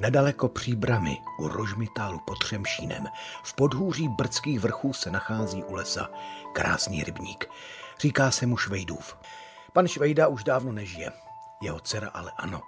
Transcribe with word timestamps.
Nedaleko 0.00 0.48
příbramy 0.48 1.18
u 1.38 1.48
Rožmitálu 1.48 2.18
pod 2.18 2.38
Třemšínem 2.38 3.06
v 3.44 3.54
podhůří 3.54 4.08
brdských 4.08 4.60
vrchů 4.60 4.92
se 4.92 5.10
nachází 5.10 5.64
u 5.64 5.74
lesa 5.74 6.10
krásný 6.52 7.04
rybník. 7.04 7.50
Říká 8.00 8.30
se 8.30 8.46
mu 8.46 8.56
Švejdův. 8.56 9.16
Pan 9.72 9.88
Švejda 9.88 10.28
už 10.28 10.44
dávno 10.44 10.72
nežije, 10.72 11.12
jeho 11.62 11.80
dcera 11.80 12.08
ale 12.08 12.32
ano. 12.36 12.62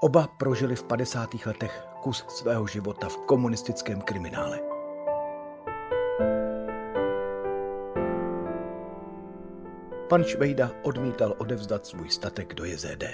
Oba 0.00 0.26
prožili 0.26 0.76
v 0.76 0.82
50. 0.82 1.46
letech 1.46 1.84
kus 2.02 2.24
svého 2.28 2.66
života 2.66 3.08
v 3.08 3.16
komunistickém 3.16 4.00
kriminále. 4.00 4.60
Pan 10.08 10.24
Švejda 10.24 10.70
odmítal 10.82 11.34
odevzdat 11.38 11.86
svůj 11.86 12.10
statek 12.10 12.54
do 12.54 12.64
JZD. 12.64 13.04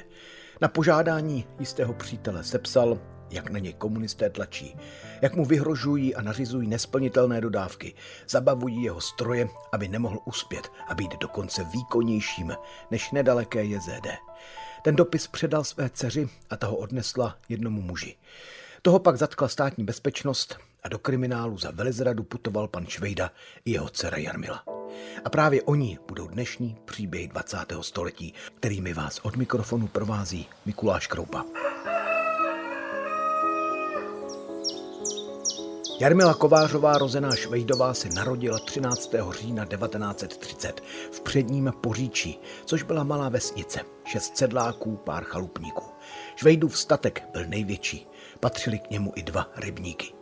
Na 0.61 0.69
požádání 0.69 1.47
jistého 1.59 1.95
přítele 1.95 2.45
sepsal, 2.45 2.99
jak 3.31 3.51
na 3.51 3.59
něj 3.59 3.73
komunisté 3.73 4.31
tlačí, 4.31 4.77
jak 5.23 5.35
mu 5.35 5.45
vyhrožují 5.45 6.15
a 6.15 6.23
nařizují 6.23 6.69
nesplnitelné 6.69 7.41
dodávky, 7.41 7.95
zabavují 8.29 8.83
jeho 8.83 9.01
stroje, 9.01 9.49
aby 9.73 9.89
nemohl 9.89 10.19
uspět 10.25 10.73
a 10.89 10.95
být 10.95 11.19
dokonce 11.21 11.65
výkonnějším 11.65 12.55
než 12.91 13.11
nedaleké 13.11 13.65
JZD. 13.65 14.07
Ten 14.83 14.97
dopis 14.97 15.27
předal 15.27 15.65
své 15.65 15.91
dceři 15.91 16.29
a 16.51 16.57
ta 16.57 16.67
ho 16.67 16.77
odnesla 16.77 17.37
jednomu 17.49 17.83
muži. 17.83 18.17
Toho 18.83 18.99
pak 18.99 19.17
zatkla 19.17 19.49
státní 19.49 19.85
bezpečnost 19.85 20.59
a 20.83 20.89
do 20.89 20.99
kriminálu 20.99 21.59
za 21.59 21.71
velizradu 21.71 22.23
putoval 22.23 22.69
pan 22.69 22.87
Švejda 22.87 23.31
i 23.65 23.71
jeho 23.71 23.89
dcera 23.89 24.19
Jarmila. 24.19 24.65
A 25.25 25.31
právě 25.31 25.63
oni 25.63 25.99
budou 26.09 26.29
dnešní 26.29 26.77
příběhy 26.85 27.29
20. 27.29 27.59
století, 27.81 28.35
kterými 28.55 28.95
vás 28.95 29.21
od 29.23 29.37
mikrofonu 29.37 29.87
provází 29.87 30.49
Mikuláš 30.67 31.07
Kroupa. 31.07 31.45
Jarmila 35.99 36.35
Kovářová, 36.35 36.99
rozená 36.99 37.37
Švejdová, 37.37 37.95
se 37.95 38.09
narodila 38.09 38.59
13. 38.59 39.15
října 39.31 39.65
1930 39.65 40.81
v 41.11 41.21
předním 41.21 41.73
Poříčí, 41.81 42.41
což 42.65 42.83
byla 42.83 43.05
malá 43.05 43.29
vesnice, 43.29 43.81
šest 44.05 44.37
sedláků, 44.37 44.97
pár 44.97 45.25
chalupníků. 45.25 45.85
Švejdův 46.37 46.79
statek 46.79 47.23
byl 47.33 47.47
největší, 47.47 48.07
patřili 48.41 48.79
k 48.79 48.91
němu 48.91 49.13
i 49.17 49.23
dva 49.23 49.49
rybníky. 49.57 50.13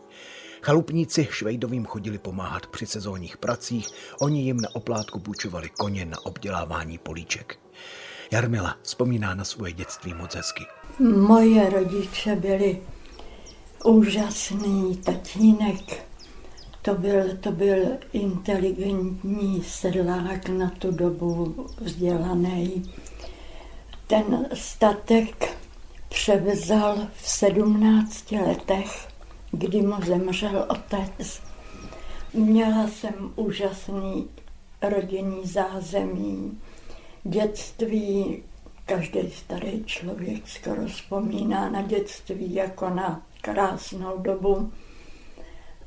Chalupníci 0.61 1.27
Švejdovým 1.31 1.85
chodili 1.85 2.17
pomáhat 2.17 2.67
při 2.67 2.85
sezónních 2.85 3.37
pracích, 3.37 3.89
oni 4.21 4.41
jim 4.41 4.57
na 4.57 4.69
oplátku 4.75 5.19
půjčovali 5.19 5.69
koně 5.69 6.05
na 6.05 6.25
obdělávání 6.25 6.97
políček. 6.97 7.59
Jarmila 8.31 8.77
vzpomíná 8.81 9.35
na 9.35 9.43
svoje 9.43 9.73
dětství 9.73 10.13
moc 10.13 10.35
hezky. 10.35 10.63
Moje 10.99 11.69
rodiče 11.69 12.35
byli 12.35 12.81
úžasný 13.85 14.97
tatínek. 14.97 16.05
To 16.81 16.95
byl, 16.95 17.37
to 17.37 17.51
byl 17.51 17.77
inteligentní 18.13 19.63
sedlák 19.63 20.49
na 20.49 20.69
tu 20.69 20.91
dobu 20.91 21.55
vzdělaný. 21.77 22.91
Ten 24.07 24.47
statek 24.53 25.57
převzal 26.09 27.07
v 27.15 27.29
sedmnácti 27.29 28.39
letech, 28.39 29.07
kdy 29.51 29.81
mu 29.81 29.95
zemřel 30.05 30.65
otec. 30.69 31.41
Měla 32.33 32.87
jsem 32.87 33.33
úžasný 33.35 34.27
rodinný 34.81 35.41
zázemí, 35.43 36.59
dětství. 37.23 38.43
Každý 38.85 39.31
starý 39.31 39.83
člověk 39.85 40.47
skoro 40.47 40.87
vzpomíná 40.87 41.69
na 41.69 41.81
dětství 41.81 42.53
jako 42.53 42.89
na 42.89 43.21
krásnou 43.45 44.17
dobu, 44.17 44.71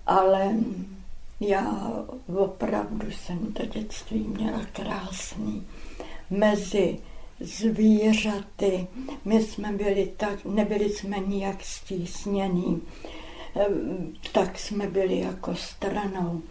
ale 0.07 0.55
já 1.41 1.93
opravdu 2.37 3.11
jsem 3.11 3.53
to 3.53 3.67
dětství 3.67 4.19
měla 4.19 4.61
krásný. 4.73 5.67
Mezi 6.31 6.99
zvířaty, 7.41 8.87
my 9.25 9.43
jsme 9.43 9.73
byli 9.73 10.13
tak, 10.17 10.45
nebyli 10.45 10.89
jsme 10.91 11.19
nijak 11.19 11.65
stísnění, 11.65 12.83
tak 14.33 14.59
jsme 14.59 14.87
byli 14.87 15.21
jako 15.21 15.55
stranou. 15.55 16.43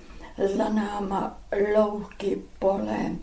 Za 0.56 0.70
náma 0.70 1.38
louky, 1.78 2.42
pole, 2.60 3.16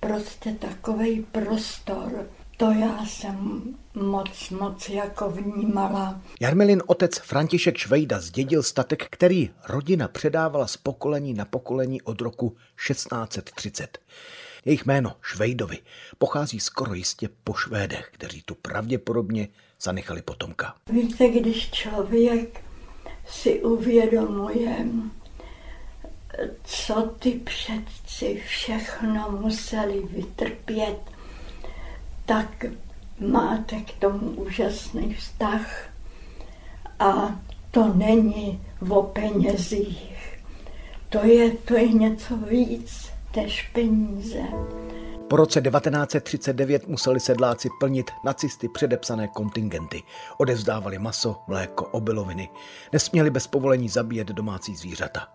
prostě 0.00 0.52
takový 0.52 1.26
prostor, 1.32 2.26
to 2.58 2.70
já 2.72 3.06
jsem 3.06 3.62
moc, 3.94 4.50
moc 4.50 4.88
jako 4.88 5.30
vnímala. 5.30 6.20
Jarmilin 6.40 6.82
otec 6.86 7.18
František 7.18 7.76
Švejda 7.76 8.20
zdědil 8.20 8.62
statek, 8.62 9.06
který 9.10 9.50
rodina 9.68 10.08
předávala 10.08 10.66
z 10.66 10.76
pokolení 10.76 11.34
na 11.34 11.44
pokolení 11.44 12.02
od 12.02 12.20
roku 12.20 12.56
1630. 12.86 13.98
Jejich 14.64 14.86
jméno 14.86 15.12
Švejdovi 15.22 15.78
pochází 16.18 16.60
skoro 16.60 16.94
jistě 16.94 17.28
po 17.44 17.54
Švédech, 17.54 18.10
kteří 18.12 18.42
tu 18.42 18.54
pravděpodobně 18.54 19.48
zanechali 19.80 20.22
potomka. 20.22 20.74
Víte, 20.90 21.28
když 21.28 21.70
člověk 21.70 22.60
si 23.26 23.62
uvědomuje, 23.62 24.86
co 26.64 27.14
ty 27.18 27.30
předci 27.30 28.42
všechno 28.46 29.38
museli 29.40 30.02
vytrpět, 30.10 30.98
tak 32.28 32.64
máte 33.20 33.76
k 33.80 33.92
tomu 33.98 34.30
úžasný 34.30 35.14
vztah. 35.14 35.88
A 36.98 37.40
to 37.70 37.94
není 37.94 38.60
o 38.88 39.02
penězích. 39.02 40.38
To 41.08 41.24
je, 41.24 41.50
to 41.50 41.74
je 41.74 41.88
něco 41.88 42.36
víc 42.36 43.12
než 43.36 43.62
peníze. 43.62 44.42
Po 45.28 45.36
roce 45.36 45.60
1939 45.60 46.88
museli 46.88 47.20
sedláci 47.20 47.68
plnit 47.80 48.10
nacisty 48.24 48.68
předepsané 48.68 49.28
kontingenty. 49.28 50.02
Odevzdávali 50.38 50.98
maso, 50.98 51.36
mléko, 51.46 51.84
obiloviny. 51.84 52.48
Nesměli 52.92 53.30
bez 53.30 53.46
povolení 53.46 53.88
zabíjet 53.88 54.28
domácí 54.28 54.76
zvířata. 54.76 55.28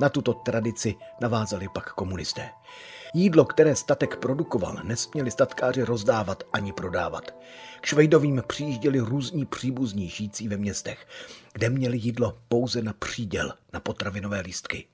Na 0.00 0.08
tuto 0.08 0.34
tradici 0.34 0.94
navázali 1.20 1.68
pak 1.74 1.92
komunisté. 1.92 2.50
Jídlo, 3.16 3.44
které 3.44 3.76
statek 3.76 4.16
produkoval, 4.16 4.76
nesměli 4.82 5.30
statkáři 5.30 5.82
rozdávat 5.82 6.42
ani 6.52 6.72
prodávat. 6.72 7.34
K 7.80 7.86
Švejdovým 7.86 8.42
přijížděli 8.46 8.98
různí 8.98 9.46
příbuzní 9.46 10.08
žijící 10.08 10.48
ve 10.48 10.56
městech, 10.56 11.06
kde 11.52 11.70
měli 11.70 11.98
jídlo 11.98 12.38
pouze 12.48 12.82
na 12.82 12.92
příděl, 12.92 13.52
na 13.72 13.80
potravinové 13.80 14.40
lístky. 14.40 14.86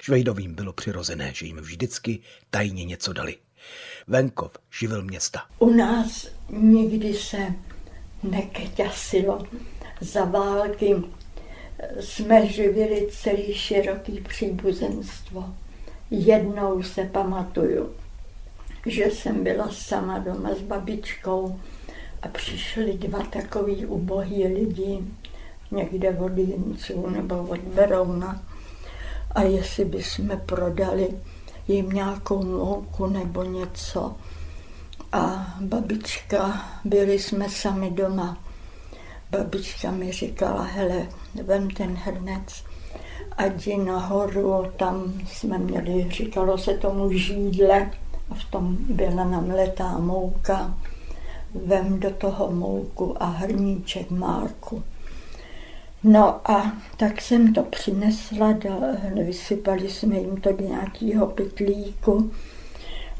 Švejdovým 0.00 0.54
bylo 0.54 0.72
přirozené, 0.72 1.32
že 1.34 1.46
jim 1.46 1.56
vždycky 1.56 2.18
tajně 2.50 2.84
něco 2.84 3.12
dali. 3.12 3.36
Venkov 4.06 4.52
živil 4.78 5.02
města. 5.02 5.42
U 5.58 5.70
nás 5.70 6.28
nikdy 6.50 7.14
se 7.14 7.38
nekeťasilo. 8.22 9.46
Za 10.00 10.24
války 10.24 10.94
jsme 12.00 12.46
živili 12.46 13.08
celý 13.10 13.54
široký 13.54 14.20
příbuzenstvo. 14.20 15.54
Jednou 16.10 16.82
se 16.82 17.04
pamatuju, 17.04 17.90
že 18.86 19.04
jsem 19.04 19.44
byla 19.44 19.68
sama 19.72 20.18
doma 20.18 20.50
s 20.54 20.60
babičkou 20.60 21.60
a 22.22 22.28
přišli 22.28 22.92
dva 22.92 23.18
takový 23.18 23.86
ubohý 23.86 24.46
lidi, 24.46 24.98
někde 25.70 26.10
od 26.10 26.38
Jinců 26.38 27.10
nebo 27.10 27.42
od 27.42 27.60
Berouna. 27.60 28.42
A 29.30 29.42
jestli 29.42 29.84
bychom 29.84 30.40
prodali 30.46 31.08
jim 31.68 31.90
nějakou 31.90 32.44
mouku 32.44 33.06
nebo 33.06 33.44
něco. 33.44 34.16
A 35.12 35.54
babička, 35.60 36.70
byli 36.84 37.18
jsme 37.18 37.48
sami 37.50 37.90
doma. 37.90 38.38
Babička 39.30 39.90
mi 39.90 40.12
říkala, 40.12 40.62
hele, 40.62 41.08
vem 41.44 41.70
ten 41.70 41.94
hrnec 41.94 42.64
a 43.36 43.44
jdi 43.44 43.76
nahoru, 43.76 44.64
tam 44.76 45.12
jsme 45.26 45.58
měli, 45.58 46.10
říkalo 46.10 46.58
se 46.58 46.74
tomu 46.78 47.12
žídle, 47.12 47.90
a 48.30 48.34
v 48.34 48.44
tom 48.44 48.76
byla 48.80 49.24
namletá 49.24 49.98
mouka. 49.98 50.74
Vem 51.66 52.00
do 52.00 52.10
toho 52.10 52.50
mouku 52.50 53.22
a 53.22 53.26
hrníček 53.26 54.10
márku. 54.10 54.82
No 56.04 56.50
a 56.50 56.72
tak 56.96 57.20
jsem 57.20 57.54
to 57.54 57.62
přinesla, 57.62 58.58
vysypali 59.24 59.90
jsme 59.90 60.18
jim 60.18 60.40
to 60.40 60.52
do 60.52 60.64
nějakého 60.68 61.26
pytlíku 61.26 62.32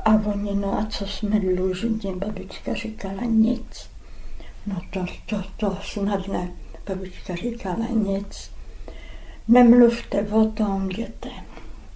a 0.05 0.11
oni, 0.11 0.55
no 0.55 0.79
a 0.79 0.87
co 0.87 1.07
jsme 1.07 1.41
dlužní, 1.41 2.15
babička 2.17 2.75
říkala 2.75 3.23
nic. 3.25 3.91
No 4.67 4.81
to, 4.91 5.05
to, 5.27 5.43
to 5.57 5.79
snad 5.83 6.29
ne, 6.29 6.53
babička 6.89 7.35
říkala 7.35 7.87
nic. 7.87 8.54
Nemluvte 9.49 10.21
o 10.31 10.45
tom, 10.45 10.89
děte. 10.89 11.31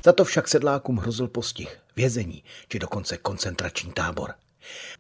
Za 0.05 0.13
to 0.13 0.25
však 0.25 0.49
sedlákům 0.49 0.97
hrozil 0.97 1.29
postih, 1.29 1.79
vězení 1.97 2.43
či 2.69 2.79
dokonce 2.79 3.17
koncentrační 3.17 3.93
tábor. 3.93 4.35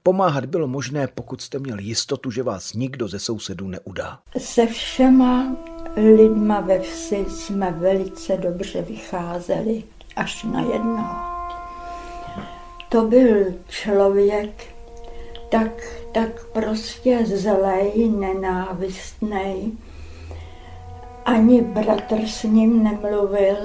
Pomáhat 0.03 0.47
bylo 0.47 0.67
možné, 0.67 1.06
pokud 1.06 1.43
jste 1.43 1.59
měli 1.59 1.85
jistotu, 1.85 2.31
že 2.31 2.43
vás 2.43 2.73
nikdo 2.75 3.09
ze 3.09 3.19
sousedů 3.19 3.69
neudá. 3.69 4.19
Se 4.39 4.67
všema 4.67 5.56
lidma 5.97 6.61
ve 6.61 6.81
vsi 6.81 7.27
jsme 7.29 7.71
velice 7.71 8.37
dobře 8.37 8.83
vycházeli, 8.83 9.85
až 10.17 10.45
na 10.45 10.61
jedno. 10.61 11.17
To 12.89 13.03
byl 13.03 13.45
člověk 13.69 14.75
tak, 15.50 15.83
tak 16.15 16.47
prostě 16.47 17.27
zlej, 17.27 18.09
nenávistnej. 18.09 19.73
Ani 21.28 21.60
bratr 21.60 22.26
s 22.26 22.42
ním 22.42 22.82
nemluvil, 22.82 23.56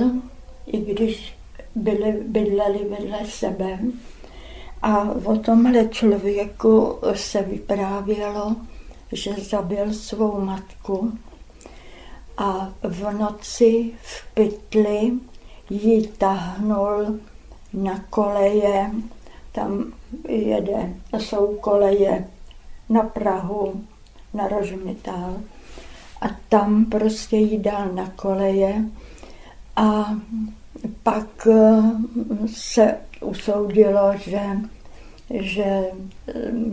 i 0.67 0.77
když 0.77 1.35
byli, 1.75 2.11
bydleli 2.11 2.79
vedle 2.89 3.19
sebe. 3.25 3.79
A 4.81 5.11
o 5.25 5.35
tomhle 5.37 5.87
člověku 5.87 6.99
se 7.13 7.41
vyprávělo, 7.41 8.55
že 9.11 9.33
zabil 9.33 9.93
svou 9.93 10.41
matku 10.41 11.17
a 12.37 12.73
v 12.83 13.13
noci 13.13 13.91
v 14.01 14.33
pytli 14.33 15.11
ji 15.69 16.07
tahnul 16.07 17.19
na 17.73 18.03
koleje, 18.09 18.91
tam 19.51 19.93
jede, 20.27 20.93
jsou 21.17 21.55
koleje 21.55 22.27
na 22.89 23.03
Prahu, 23.03 23.83
na 24.33 24.47
Rožmitál. 24.47 25.35
A 26.23 26.27
tam 26.49 26.85
prostě 26.85 27.37
ji 27.37 27.59
dal 27.59 27.91
na 27.93 28.09
koleje 28.15 28.85
a 29.75 30.15
pak 31.03 31.47
eh, 31.47 31.81
se 32.47 32.97
usoudilo, 33.21 34.11
že, 34.17 34.41
že 35.29 35.83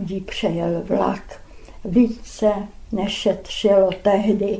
jí 0.05 0.21
přejel 0.21 0.83
vlak. 0.85 1.41
Více 1.85 2.53
nešetřilo 2.91 3.89
tehdy. 4.01 4.59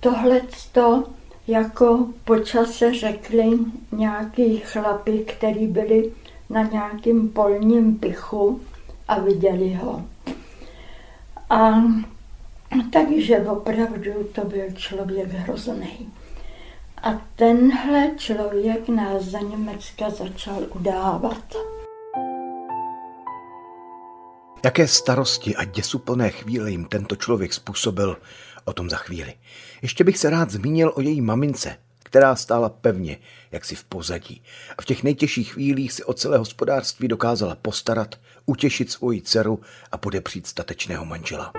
Tohle 0.00 0.40
to 0.72 1.04
jako 1.48 2.06
po 2.24 2.38
čase 2.38 2.94
řekli 2.94 3.58
nějaký 3.92 4.56
chlapi, 4.58 5.18
kteří 5.18 5.66
byli 5.66 6.12
na 6.50 6.62
nějakým 6.62 7.28
polním 7.28 7.98
pichu 7.98 8.60
a 9.08 9.20
viděli 9.20 9.74
ho. 9.74 10.02
A 11.50 11.82
takže 12.92 13.38
opravdu 13.38 14.24
to 14.34 14.44
byl 14.44 14.70
člověk 14.74 15.28
hrozný. 15.28 16.12
A 17.02 17.26
tenhle 17.36 18.10
člověk 18.16 18.88
nás 18.88 19.22
za 19.22 19.38
Německa 19.38 20.10
začal 20.10 20.66
udávat. 20.74 21.54
Jaké 24.64 24.88
starosti 24.88 25.56
a 25.56 25.64
děsuplné 25.64 26.30
chvíle 26.30 26.70
jim 26.70 26.84
tento 26.84 27.16
člověk 27.16 27.52
způsobil, 27.52 28.16
o 28.64 28.72
tom 28.72 28.90
za 28.90 28.96
chvíli. 28.96 29.34
Ještě 29.82 30.04
bych 30.04 30.18
se 30.18 30.30
rád 30.30 30.50
zmínil 30.50 30.92
o 30.96 31.00
její 31.00 31.20
mamince, 31.20 31.76
která 32.02 32.36
stála 32.36 32.68
pevně, 32.68 33.16
jak 33.52 33.64
si 33.64 33.74
v 33.74 33.84
pozadí. 33.84 34.42
A 34.78 34.82
v 34.82 34.84
těch 34.84 35.02
nejtěžších 35.02 35.52
chvílích 35.52 35.92
si 35.92 36.04
o 36.04 36.12
celé 36.12 36.38
hospodářství 36.38 37.08
dokázala 37.08 37.54
postarat, 37.54 38.14
utěšit 38.46 38.90
svoji 38.90 39.22
dceru 39.22 39.60
a 39.92 39.98
podepřít 39.98 40.46
statečného 40.46 41.04
manžela. 41.04 41.52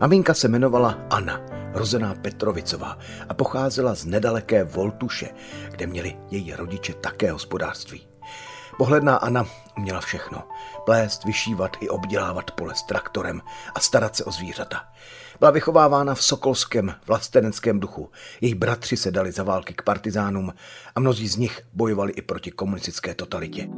Maminka 0.00 0.34
se 0.34 0.46
jmenovala 0.46 0.98
Anna, 1.10 1.40
rozená 1.72 2.14
Petrovicová 2.14 2.98
a 3.28 3.34
pocházela 3.34 3.94
z 3.94 4.04
nedaleké 4.04 4.64
Voltuše, 4.64 5.28
kde 5.70 5.86
měli 5.86 6.16
její 6.30 6.54
rodiče 6.54 6.94
také 6.94 7.32
hospodářství. 7.32 8.08
Pohledná 8.78 9.16
Anna 9.16 9.46
uměla 9.76 10.00
všechno. 10.00 10.48
Plést, 10.84 11.24
vyšívat 11.24 11.76
i 11.80 11.88
obdělávat 11.88 12.50
pole 12.50 12.74
s 12.74 12.82
traktorem 12.82 13.42
a 13.74 13.80
starat 13.80 14.16
se 14.16 14.24
o 14.24 14.30
zvířata. 14.30 14.84
Byla 15.38 15.50
vychovávána 15.50 16.14
v 16.14 16.22
sokolském 16.22 16.94
vlasteneckém 17.06 17.80
duchu. 17.80 18.10
Její 18.40 18.54
bratři 18.54 18.96
se 18.96 19.10
dali 19.10 19.32
za 19.32 19.42
války 19.42 19.74
k 19.74 19.82
partizánům 19.82 20.54
a 20.94 21.00
mnozí 21.00 21.28
z 21.28 21.36
nich 21.36 21.60
bojovali 21.72 22.12
i 22.12 22.22
proti 22.22 22.50
komunistické 22.50 23.14
totalitě. 23.14 23.68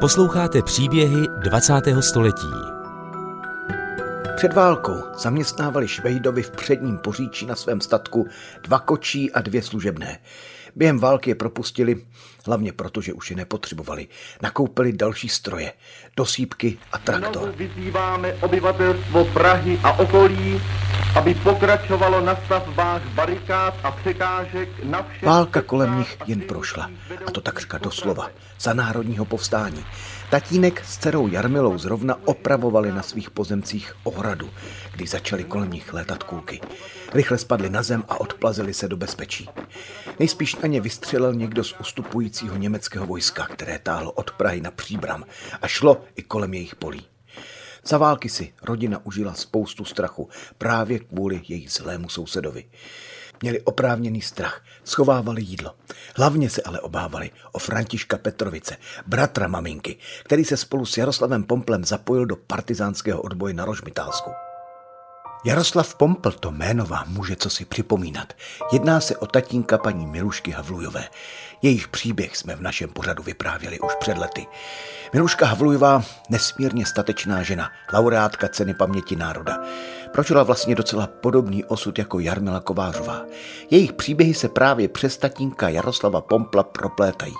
Posloucháte 0.00 0.62
příběhy 0.62 1.28
20. 1.38 1.72
století. 2.00 2.52
Před 4.36 4.52
válkou 4.52 5.04
zaměstnávali 5.18 5.88
Švejdovi 5.88 6.42
v 6.42 6.50
předním 6.50 6.98
poříčí 6.98 7.46
na 7.46 7.56
svém 7.56 7.80
statku 7.80 8.28
dva 8.62 8.78
kočí 8.78 9.32
a 9.32 9.40
dvě 9.40 9.62
služebné. 9.62 10.18
Během 10.76 10.98
války 10.98 11.30
je 11.30 11.34
propustili, 11.34 12.04
hlavně 12.46 12.72
proto, 12.72 13.00
že 13.00 13.12
už 13.12 13.30
je 13.30 13.36
nepotřebovali. 13.36 14.08
Nakoupili 14.42 14.92
další 14.92 15.28
stroje, 15.28 15.72
dosípky 16.16 16.78
a 16.92 16.98
traktor. 16.98 17.42
Znovu 17.42 17.58
vyzýváme 17.58 18.34
obyvatelstvo 18.34 19.24
Prahy 19.24 19.80
a 19.84 19.92
okolí, 19.92 20.60
aby 21.14 21.34
pokračovalo 21.34 22.20
na 22.20 22.36
stavbách 22.46 23.02
barikád 23.08 23.74
a 23.82 23.90
překážek 23.90 24.68
na 24.84 25.02
všech... 25.02 25.22
Válka 25.22 25.62
kolem 25.62 25.98
nich 25.98 26.16
jen 26.26 26.40
prošla, 26.40 26.90
a 27.26 27.30
to 27.30 27.40
takřka 27.40 27.78
doslova, 27.78 28.30
za 28.60 28.72
národního 28.72 29.24
povstání. 29.24 29.84
Tatínek 30.30 30.84
s 30.84 30.98
dcerou 30.98 31.28
Jarmilou 31.28 31.78
zrovna 31.78 32.18
opravovali 32.24 32.92
na 32.92 33.02
svých 33.02 33.30
pozemcích 33.30 33.92
ohradu, 34.04 34.50
když 34.94 35.10
začaly 35.10 35.44
kolem 35.44 35.70
nich 35.70 35.92
létat 35.92 36.22
kulky. 36.22 36.60
Rychle 37.14 37.38
spadli 37.38 37.70
na 37.70 37.82
zem 37.82 38.04
a 38.08 38.20
odplazili 38.20 38.74
se 38.74 38.88
do 38.88 38.96
bezpečí. 38.96 39.48
Nejspíš 40.18 40.56
na 40.56 40.68
ně 40.68 40.80
vystřelil 40.80 41.34
někdo 41.34 41.64
z 41.64 41.74
ustupujícího 41.80 42.56
německého 42.56 43.06
vojska, 43.06 43.46
které 43.46 43.78
táhlo 43.78 44.12
od 44.12 44.30
Prahy 44.30 44.60
na 44.60 44.70
příbram 44.70 45.24
a 45.62 45.68
šlo 45.68 46.04
i 46.16 46.22
kolem 46.22 46.54
jejich 46.54 46.74
polí. 46.74 47.06
Za 47.84 47.98
války 47.98 48.28
si 48.28 48.52
rodina 48.62 49.00
užila 49.04 49.34
spoustu 49.34 49.84
strachu 49.84 50.28
právě 50.58 50.98
kvůli 50.98 51.42
jejich 51.48 51.72
zlému 51.72 52.08
sousedovi. 52.08 52.64
Měli 53.42 53.60
oprávněný 53.60 54.22
strach, 54.22 54.64
schovávali 54.84 55.42
jídlo. 55.42 55.74
Hlavně 56.16 56.50
se 56.50 56.62
ale 56.62 56.80
obávali 56.80 57.30
o 57.52 57.58
Františka 57.58 58.18
Petrovice, 58.18 58.76
bratra 59.06 59.48
maminky, 59.48 59.96
který 60.24 60.44
se 60.44 60.56
spolu 60.56 60.86
s 60.86 60.96
Jaroslavem 60.96 61.44
Pomplem 61.44 61.84
zapojil 61.84 62.26
do 62.26 62.36
partizánského 62.36 63.22
odboje 63.22 63.54
na 63.54 63.64
Rožmitálsku. 63.64 64.45
Jaroslav 65.46 65.94
Pompl 65.94 66.32
to 66.32 66.50
jméno 66.50 66.86
vám 66.86 67.12
může 67.12 67.36
co 67.36 67.50
si 67.50 67.64
připomínat. 67.64 68.32
Jedná 68.72 69.00
se 69.00 69.16
o 69.16 69.26
tatínka 69.26 69.78
paní 69.78 70.06
Milušky 70.06 70.50
Havlujové. 70.50 71.08
Jejich 71.62 71.88
příběh 71.88 72.36
jsme 72.36 72.56
v 72.56 72.60
našem 72.60 72.90
pořadu 72.90 73.22
vyprávěli 73.22 73.80
už 73.80 73.94
před 73.94 74.18
lety. 74.18 74.46
Miluška 75.12 75.46
Havlujová, 75.46 76.02
nesmírně 76.30 76.86
statečná 76.86 77.42
žena, 77.42 77.70
laureátka 77.92 78.48
ceny 78.48 78.74
paměti 78.74 79.16
národa. 79.16 79.58
Prožila 80.12 80.42
vlastně 80.42 80.74
docela 80.74 81.06
podobný 81.06 81.64
osud 81.64 81.98
jako 81.98 82.18
Jarmila 82.18 82.60
Kovářová. 82.60 83.22
Jejich 83.70 83.92
příběhy 83.92 84.34
se 84.34 84.48
právě 84.48 84.88
přes 84.88 85.16
tatínka 85.16 85.68
Jaroslava 85.68 86.20
Pompla 86.20 86.62
proplétají. 86.62 87.34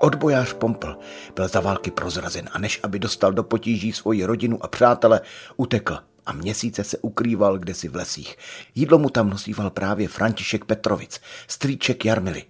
Odbojář 0.00 0.52
Pompl 0.52 0.96
byl 1.36 1.48
za 1.48 1.60
války 1.60 1.90
prozrazen 1.90 2.48
a 2.52 2.58
než 2.58 2.80
aby 2.82 2.98
dostal 2.98 3.32
do 3.32 3.42
potíží 3.42 3.92
svoji 3.92 4.24
rodinu 4.24 4.64
a 4.64 4.68
přátele, 4.68 5.20
utekl 5.56 5.98
a 6.26 6.32
měsíce 6.32 6.84
se 6.84 6.98
ukrýval 6.98 7.58
kdesi 7.58 7.88
v 7.88 7.96
lesích. 7.96 8.36
Jídlo 8.74 8.98
mu 8.98 9.10
tam 9.10 9.30
nosíval 9.30 9.70
právě 9.70 10.08
František 10.08 10.64
Petrovic, 10.64 11.20
strýček 11.48 12.04
Jarmily. 12.04 12.44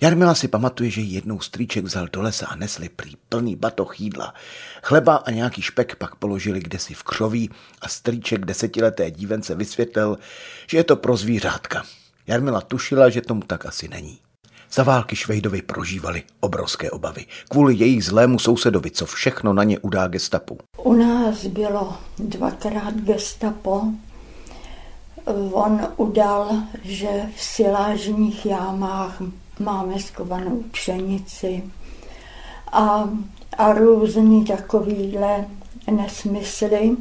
Jarmila 0.00 0.34
si 0.34 0.48
pamatuje, 0.48 0.90
že 0.90 1.00
jednou 1.00 1.40
strýček 1.40 1.84
vzal 1.84 2.08
do 2.12 2.22
lesa 2.22 2.46
a 2.46 2.56
nesli 2.56 2.88
prý 2.88 3.16
plný 3.28 3.56
batoh 3.56 4.00
jídla. 4.00 4.34
Chleba 4.82 5.16
a 5.16 5.30
nějaký 5.30 5.62
špek 5.62 5.96
pak 5.96 6.14
položili 6.14 6.60
kdesi 6.60 6.94
v 6.94 7.02
křoví 7.02 7.50
a 7.80 7.88
strýček 7.88 8.44
desetileté 8.44 9.10
dívence 9.10 9.54
vysvětlil, 9.54 10.18
že 10.66 10.78
je 10.78 10.84
to 10.84 10.96
pro 10.96 11.16
zvířátka. 11.16 11.84
Jarmila 12.26 12.60
tušila, 12.60 13.08
že 13.10 13.20
tomu 13.20 13.42
tak 13.42 13.66
asi 13.66 13.88
není. 13.88 14.18
Za 14.74 14.82
války 14.82 15.16
Švejdovi 15.16 15.62
prožívali 15.62 16.22
obrovské 16.40 16.90
obavy. 16.90 17.24
Kvůli 17.48 17.74
jejich 17.74 18.04
zlému 18.04 18.38
sousedovi, 18.38 18.90
co 18.90 19.06
všechno 19.06 19.52
na 19.52 19.64
ně 19.64 19.78
udá 19.78 20.08
gestapu. 20.08 20.58
U 20.78 20.92
nás 20.92 21.46
bylo 21.46 21.94
dvakrát 22.18 22.94
gestapo. 22.94 23.82
on 25.52 25.80
udal, 25.96 26.50
že 26.82 27.08
v 27.36 27.42
silážních 27.42 28.46
jámách 28.46 29.22
máme 29.60 29.98
skovanou 29.98 30.62
pšenici 30.70 31.62
a, 32.72 33.08
a 33.58 33.72
různý 33.72 34.44
takovýhle 34.44 35.44
nesmysly. 35.90 36.96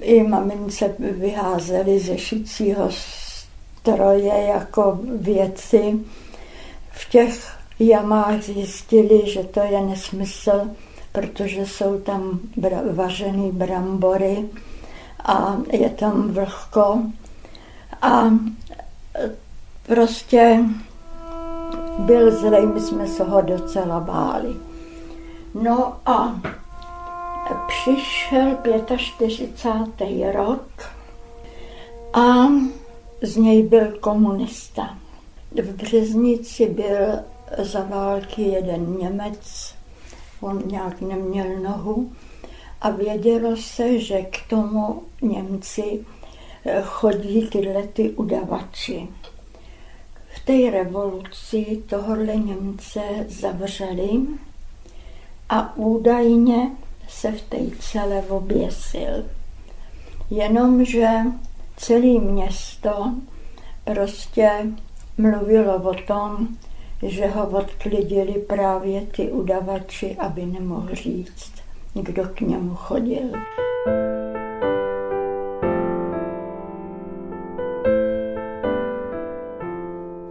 I 0.00 0.22
mamince 0.22 0.94
vyházely 0.98 2.00
ze 2.00 2.18
šicího 2.18 2.90
stroje 3.80 4.46
jako 4.48 5.00
věci. 5.20 6.00
V 6.94 7.08
těch 7.10 7.56
jamách 7.78 8.42
zjistili, 8.42 9.30
že 9.30 9.44
to 9.44 9.60
je 9.60 9.80
nesmysl, 9.80 10.70
protože 11.12 11.66
jsou 11.66 11.98
tam 11.98 12.40
bra- 12.58 12.94
vařený 12.94 13.52
brambory 13.52 14.48
a 15.24 15.56
je 15.72 15.90
tam 15.90 16.32
vlhko. 16.32 16.98
A 18.02 18.30
prostě 19.86 20.64
byl 21.98 22.40
zlej, 22.40 22.66
my 22.66 22.80
jsme 22.80 23.06
se 23.06 23.24
ho 23.24 23.40
docela 23.40 24.00
báli. 24.00 24.56
No 25.54 25.96
a 26.06 26.40
přišel 27.66 28.56
45. 28.96 30.32
rok 30.32 30.68
a 32.12 32.46
z 33.22 33.36
něj 33.36 33.62
byl 33.62 33.98
komunista. 34.00 34.98
V 35.62 35.72
Březnici 35.74 36.66
byl 36.66 37.18
za 37.58 37.82
války 37.82 38.42
jeden 38.42 38.98
Němec, 38.98 39.74
on 40.40 40.62
nějak 40.66 41.00
neměl 41.00 41.58
nohu 41.62 42.12
a 42.80 42.90
vědělo 42.90 43.56
se, 43.56 43.98
že 43.98 44.22
k 44.22 44.48
tomu 44.48 45.02
Němci 45.22 46.04
chodí 46.82 47.48
tyhle 47.48 47.82
ty 47.82 48.10
udavači. 48.10 49.08
V 50.34 50.44
té 50.44 50.70
revoluci 50.70 51.82
tohohle 51.88 52.36
Němce 52.36 53.00
zavřeli 53.28 54.20
a 55.48 55.76
údajně 55.76 56.70
se 57.08 57.32
v 57.32 57.42
té 57.42 57.58
celé 57.80 58.22
oběsil. 58.22 59.24
Jenomže 60.30 61.08
celé 61.76 62.18
město 62.20 63.14
prostě 63.84 64.50
mluvilo 65.18 65.76
o 65.76 65.94
tom, 65.94 66.48
že 67.02 67.26
ho 67.26 67.48
odklidili 67.48 68.32
právě 68.32 69.00
ty 69.00 69.32
udavači, 69.32 70.16
aby 70.18 70.46
nemohl 70.46 70.94
říct, 70.94 71.52
kdo 71.94 72.24
k 72.24 72.40
němu 72.40 72.74
chodil. 72.74 73.30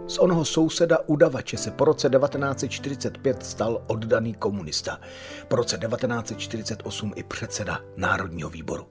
Z 0.06 0.18
onoho 0.18 0.44
souseda 0.44 0.98
udavače 1.06 1.56
se 1.56 1.70
po 1.70 1.84
roce 1.84 2.10
1945 2.10 3.46
stal 3.46 3.82
oddaný 3.86 4.34
komunista. 4.34 5.00
Po 5.48 5.56
roce 5.56 5.78
1948 5.78 7.12
i 7.16 7.22
předseda 7.22 7.80
Národního 7.96 8.50
výboru. 8.50 8.86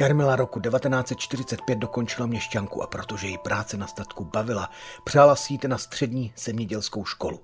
Jarmila 0.00 0.36
roku 0.36 0.60
1945 0.60 1.78
dokončila 1.78 2.26
měšťanku 2.26 2.82
a 2.82 2.86
protože 2.86 3.26
její 3.26 3.38
práce 3.38 3.76
na 3.76 3.86
statku 3.86 4.24
bavila, 4.24 4.70
přála 5.04 5.36
si 5.36 5.52
jít 5.52 5.64
na 5.64 5.78
střední 5.78 6.32
zemědělskou 6.36 7.04
školu. 7.04 7.40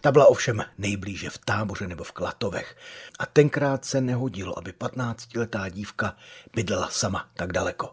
Ta 0.00 0.12
byla 0.12 0.26
ovšem 0.26 0.64
nejblíže 0.78 1.30
v 1.30 1.38
táboře 1.38 1.86
nebo 1.86 2.04
v 2.04 2.12
Klatovech 2.12 2.76
a 3.18 3.26
tenkrát 3.26 3.84
se 3.84 4.00
nehodilo, 4.00 4.58
aby 4.58 4.72
15-letá 4.72 5.70
dívka 5.70 6.16
bydlela 6.54 6.88
sama 6.90 7.28
tak 7.34 7.52
daleko. 7.52 7.90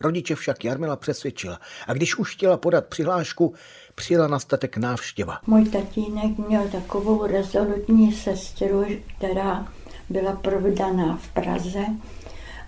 Rodiče 0.00 0.34
však 0.34 0.64
Jarmila 0.64 0.96
přesvědčila 0.96 1.60
a 1.86 1.92
když 1.92 2.16
už 2.16 2.32
chtěla 2.32 2.56
podat 2.56 2.86
přihlášku, 2.86 3.54
přijela 3.94 4.28
na 4.28 4.38
statek 4.38 4.76
návštěva. 4.76 5.38
Můj 5.46 5.64
tatínek 5.64 6.38
měl 6.38 6.68
takovou 6.68 7.26
rezolutní 7.26 8.12
sestru, 8.12 8.86
která 9.16 9.72
byla 10.08 10.32
provdaná 10.32 11.16
v 11.16 11.28
Praze 11.28 11.84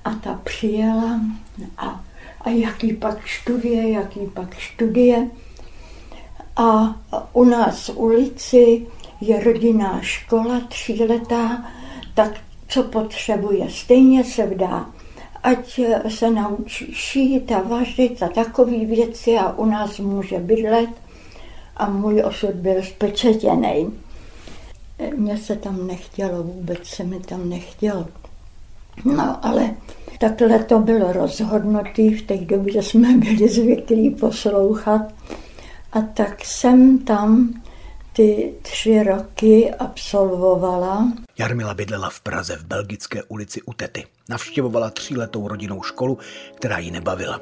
a 0.04 0.14
ta 0.14 0.40
přijela 0.44 1.20
a, 1.78 2.04
a 2.40 2.50
jaký 2.50 2.92
pak 2.92 3.28
studie, 3.28 3.90
jaký 3.90 4.20
pak 4.34 4.54
studie. 4.60 5.30
A 6.56 6.96
u 7.32 7.44
nás 7.44 7.88
v 7.88 7.96
ulici 7.96 8.86
je 9.20 9.44
rodinná 9.44 10.00
škola 10.02 10.60
tříletá, 10.60 11.70
tak 12.14 12.40
co 12.68 12.82
potřebuje, 12.82 13.70
stejně 13.70 14.24
se 14.24 14.46
vdá 14.46 14.86
ať 15.42 15.80
se 16.08 16.30
naučí 16.30 16.94
šít 16.94 17.52
a 17.52 17.60
vařit 17.60 18.22
a 18.22 18.28
takové 18.28 18.84
věci 18.84 19.38
a 19.38 19.52
u 19.52 19.64
nás 19.64 19.98
může 19.98 20.38
bydlet. 20.38 20.90
A 21.76 21.90
můj 21.90 22.22
osud 22.22 22.50
byl 22.50 22.82
spečetěný. 22.82 23.92
Mně 25.16 25.38
se 25.38 25.56
tam 25.56 25.86
nechtělo, 25.86 26.42
vůbec 26.42 26.86
se 26.86 27.04
mi 27.04 27.20
tam 27.20 27.48
nechtělo. 27.48 28.08
No 29.04 29.46
ale 29.46 29.70
takhle 30.18 30.64
to 30.64 30.78
bylo 30.78 31.12
rozhodnutý, 31.12 32.14
v 32.14 32.22
té 32.22 32.36
době 32.36 32.82
jsme 32.82 33.16
byli 33.16 33.48
zvyklí 33.48 34.10
poslouchat. 34.10 35.02
A 35.92 36.00
tak 36.00 36.44
jsem 36.44 36.98
tam 36.98 37.54
ty 38.12 38.54
tři 38.62 39.02
roky 39.02 39.74
absolvovala. 39.78 41.12
Jarmila 41.38 41.74
bydlela 41.74 42.10
v 42.10 42.20
Praze 42.20 42.56
v 42.56 42.64
Belgické 42.64 43.22
ulici 43.22 43.62
u 43.62 43.72
Tety. 43.72 44.04
Navštěvovala 44.28 44.90
tříletou 44.90 45.48
rodinnou 45.48 45.82
školu, 45.82 46.18
která 46.56 46.78
ji 46.78 46.90
nebavila. 46.90 47.40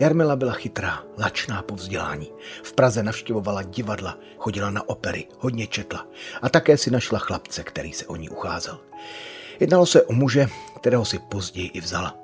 Jarmila 0.00 0.36
byla 0.36 0.52
chytrá, 0.52 1.02
lačná 1.18 1.62
po 1.62 1.74
vzdělání. 1.74 2.28
V 2.62 2.72
Praze 2.72 3.02
navštěvovala 3.02 3.62
divadla, 3.62 4.18
chodila 4.38 4.70
na 4.70 4.88
opery, 4.88 5.28
hodně 5.38 5.66
četla 5.66 6.06
a 6.42 6.48
také 6.48 6.76
si 6.76 6.90
našla 6.90 7.18
chlapce, 7.18 7.62
který 7.62 7.92
se 7.92 8.06
o 8.06 8.16
ní 8.16 8.28
ucházel. 8.28 8.78
Jednalo 9.62 9.86
se 9.86 10.02
o 10.02 10.12
muže, 10.12 10.46
kterého 10.80 11.04
si 11.04 11.18
později 11.18 11.66
i 11.66 11.80
vzala. 11.80 12.18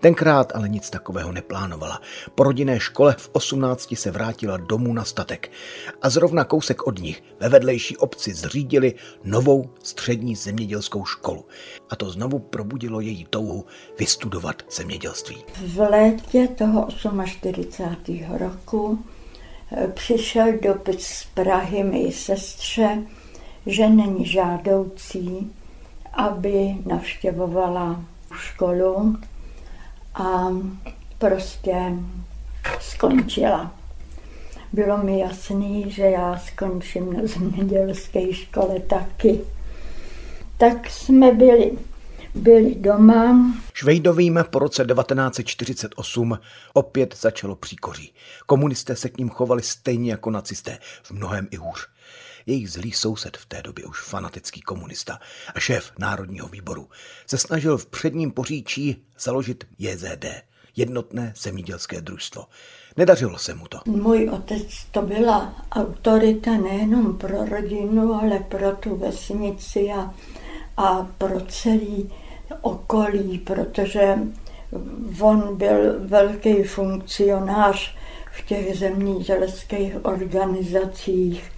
Tenkrát 0.00 0.52
ale 0.56 0.68
nic 0.68 0.90
takového 0.90 1.32
neplánovala. 1.32 2.00
Po 2.34 2.42
rodinné 2.42 2.80
škole 2.80 3.14
v 3.18 3.30
18 3.32 3.94
se 3.96 4.10
vrátila 4.10 4.56
domů 4.56 4.92
na 4.92 5.04
statek 5.04 5.50
a 6.02 6.10
zrovna 6.10 6.44
kousek 6.44 6.86
od 6.86 6.98
nich 6.98 7.22
ve 7.40 7.48
vedlejší 7.48 7.96
obci 7.96 8.34
zřídili 8.34 8.94
novou 9.24 9.70
střední 9.82 10.36
zemědělskou 10.36 11.04
školu. 11.04 11.44
A 11.90 11.96
to 11.96 12.10
znovu 12.10 12.38
probudilo 12.38 13.00
její 13.00 13.26
touhu 13.30 13.66
vystudovat 13.98 14.62
zemědělství. 14.70 15.44
V 15.66 15.78
létě 15.90 16.48
toho 16.48 16.88
48. 16.90 18.36
roku 18.38 19.04
eh, 19.72 19.88
přišel 19.94 20.46
dopis 20.62 21.06
z 21.06 21.26
Prahy 21.34 21.84
mé 21.84 22.12
sestře, 22.12 23.02
že 23.66 23.88
není 23.88 24.26
žádoucí, 24.26 25.52
aby 26.16 26.76
navštěvovala 26.86 28.04
školu 28.38 29.18
a 30.14 30.48
prostě 31.18 31.74
skončila. 32.80 33.74
Bylo 34.72 34.98
mi 34.98 35.18
jasný, 35.18 35.90
že 35.90 36.02
já 36.02 36.38
skončím 36.38 37.12
na 37.12 37.20
zemědělské 37.24 38.32
škole 38.32 38.80
taky. 38.80 39.40
Tak 40.58 40.90
jsme 40.90 41.32
byli, 41.32 41.78
byli 42.34 42.74
doma. 42.74 43.54
Švejdovým 43.72 44.44
po 44.50 44.58
roce 44.58 44.84
1948 44.84 46.38
opět 46.72 47.16
začalo 47.20 47.56
příkoří. 47.56 48.12
Komunisté 48.46 48.96
se 48.96 49.08
k 49.08 49.18
ním 49.18 49.28
chovali 49.28 49.62
stejně 49.62 50.10
jako 50.10 50.30
nacisté, 50.30 50.78
v 51.02 51.10
mnohem 51.10 51.48
i 51.50 51.56
hůř 51.56 51.88
jejich 52.46 52.70
zlý 52.70 52.92
soused 52.92 53.36
v 53.36 53.46
té 53.46 53.62
době 53.62 53.84
už 53.84 54.00
fanatický 54.00 54.60
komunista 54.60 55.18
a 55.54 55.60
šéf 55.60 55.92
Národního 55.98 56.48
výboru, 56.48 56.88
se 57.26 57.38
snažil 57.38 57.78
v 57.78 57.86
předním 57.86 58.30
poříčí 58.30 59.04
založit 59.18 59.64
JZD, 59.78 60.26
jednotné 60.76 61.32
zemědělské 61.36 62.00
družstvo. 62.00 62.44
Nedařilo 62.96 63.38
se 63.38 63.54
mu 63.54 63.66
to. 63.68 63.78
Můj 63.86 64.28
otec 64.28 64.84
to 64.90 65.02
byla 65.02 65.66
autorita 65.72 66.56
nejenom 66.56 67.18
pro 67.18 67.44
rodinu, 67.44 68.14
ale 68.14 68.38
pro 68.38 68.76
tu 68.76 68.96
vesnici 68.96 69.90
a, 69.92 70.14
a 70.76 71.08
pro 71.18 71.40
celý 71.40 72.10
okolí, 72.60 73.38
protože 73.38 74.18
on 75.20 75.56
byl 75.56 75.94
velký 75.98 76.62
funkcionář 76.62 77.96
v 78.32 78.46
těch 78.46 78.78
zemědělských 78.78 80.04
organizacích 80.04 81.50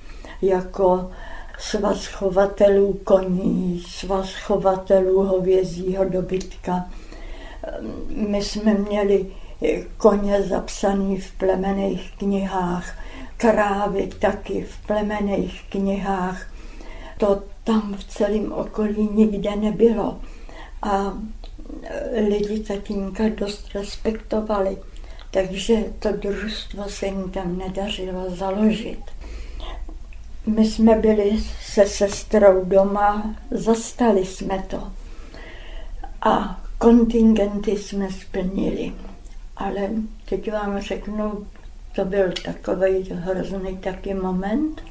jako 0.42 1.10
svaz 1.58 2.06
chovatelů 2.06 3.00
koní, 3.04 3.82
svaz 3.86 4.34
chovatelů 4.34 5.22
hovězího 5.22 6.04
dobytka. 6.04 6.86
My 8.08 8.42
jsme 8.42 8.74
měli 8.74 9.26
koně 9.96 10.42
zapsaný 10.42 11.16
v 11.20 11.32
plemených 11.32 12.12
knihách, 12.18 12.98
krávy 13.36 14.10
taky 14.18 14.62
v 14.62 14.86
plemených 14.86 15.62
knihách. 15.68 16.46
To 17.18 17.42
tam 17.64 17.94
v 17.98 18.04
celém 18.04 18.52
okolí 18.52 19.08
nikde 19.12 19.56
nebylo. 19.56 20.20
A 20.82 21.18
lidi 22.28 22.60
tatínka 22.60 23.24
dost 23.28 23.74
respektovali. 23.74 24.78
takže 25.30 25.74
to 25.98 26.12
družstvo 26.12 26.84
se 26.88 27.06
jim 27.06 27.30
tam 27.30 27.58
nedařilo 27.58 28.30
založit. 28.30 29.17
My 30.48 30.64
jsme 30.64 30.94
byli 30.94 31.38
se 31.62 31.86
sestrou 31.86 32.64
doma, 32.64 33.34
zastali 33.50 34.26
jsme 34.26 34.64
to 34.68 34.92
a 36.22 36.60
kontingenty 36.78 37.76
jsme 37.76 38.08
splnili. 38.10 38.92
Ale 39.56 39.90
teď 40.28 40.52
vám 40.52 40.80
řeknu, 40.80 41.46
to 41.94 42.04
byl 42.04 42.32
takový 42.44 43.10
hrozný 43.12 43.76
taky 43.76 44.14
moment. 44.14 44.82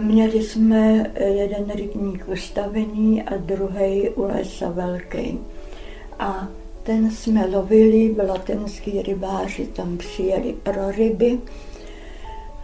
Měli 0.00 0.42
jsme 0.42 1.10
jeden 1.18 1.70
rybník 1.74 2.28
ustavený 2.28 3.22
a 3.22 3.36
druhý 3.36 4.08
u 4.08 4.22
lesa 4.22 4.70
velký. 4.70 5.38
A 6.18 6.48
ten 6.82 7.10
jsme 7.10 7.46
lovili, 7.46 8.16
latenský 8.28 9.02
rybáři 9.02 9.66
tam 9.66 9.96
přijeli 9.98 10.52
pro 10.62 10.90
ryby. 10.90 11.38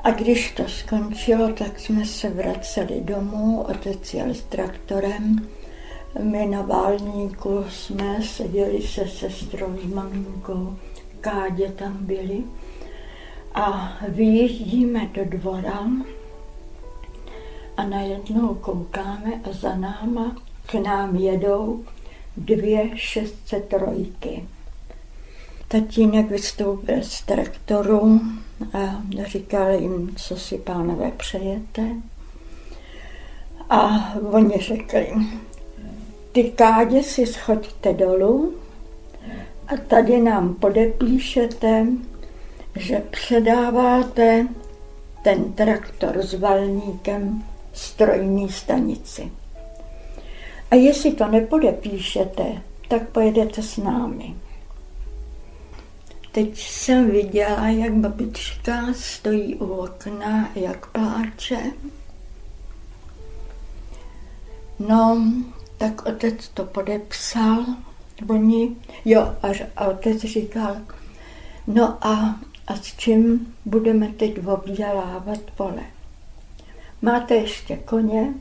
A 0.04 0.10
když 0.10 0.50
to 0.50 0.68
skončilo, 0.68 1.52
tak 1.52 1.80
jsme 1.80 2.04
se 2.04 2.30
vraceli 2.30 3.00
domů, 3.00 3.62
otec 3.62 4.14
jel 4.14 4.34
s 4.34 4.42
traktorem. 4.42 5.48
My 6.22 6.46
na 6.46 6.62
válníku 6.62 7.64
jsme 7.70 8.22
seděli 8.22 8.82
se 8.82 9.08
sestrou, 9.08 9.78
s 9.82 9.94
maminkou, 9.94 10.76
kádě 11.20 11.72
tam 11.72 11.96
byli. 12.00 12.44
A 13.54 13.92
vyjíždíme 14.08 15.06
do 15.14 15.24
dvora 15.24 15.86
a 17.76 17.84
najednou 17.84 18.54
koukáme 18.54 19.40
a 19.44 19.52
za 19.52 19.74
náma 19.74 20.36
k 20.66 20.74
nám 20.74 21.16
jedou 21.16 21.84
dvě 22.36 22.90
603. 22.94 24.44
Tatínek 25.68 26.30
vystoupil 26.30 27.02
z 27.02 27.22
traktoru 27.22 28.20
a 28.72 29.02
říkal 29.26 29.70
jim, 29.70 30.14
co 30.16 30.36
si 30.36 30.58
pánové 30.58 31.10
přejete. 31.16 31.82
A 33.70 34.12
oni 34.30 34.58
řekli, 34.58 35.12
ty 36.32 36.44
kádě 36.44 37.02
si 37.02 37.26
schoďte 37.26 37.92
dolů 37.92 38.54
a 39.68 39.76
tady 39.76 40.20
nám 40.20 40.54
podepíšete, 40.54 41.86
že 42.76 43.02
předáváte 43.10 44.46
ten 45.22 45.52
traktor 45.52 46.18
s 46.18 46.34
valníkem 46.34 47.42
strojní 47.72 48.48
stanici. 48.48 49.32
A 50.70 50.74
jestli 50.74 51.12
to 51.12 51.28
nepodepíšete, 51.28 52.44
tak 52.88 53.08
pojedete 53.08 53.62
s 53.62 53.76
námi. 53.76 54.34
Teď 56.34 56.58
jsem 56.58 57.10
viděla, 57.10 57.68
jak 57.68 57.92
babička 57.92 58.86
stojí 58.92 59.54
u 59.54 59.66
okna, 59.66 60.50
jak 60.54 60.86
pláče. 60.86 61.58
No, 64.78 65.22
tak 65.78 66.06
otec 66.06 66.48
to 66.48 66.64
podepsal, 66.64 67.64
oni, 68.28 68.76
jo, 69.04 69.34
až 69.42 69.62
a 69.76 69.86
otec 69.86 70.18
říkal, 70.18 70.76
no 71.66 72.06
a, 72.06 72.40
a 72.66 72.76
s 72.76 72.96
čím 72.96 73.54
budeme 73.64 74.08
teď 74.08 74.46
obdělávat 74.46 75.40
pole? 75.56 75.84
Máte 77.02 77.34
ještě 77.34 77.76
koně 77.76 78.34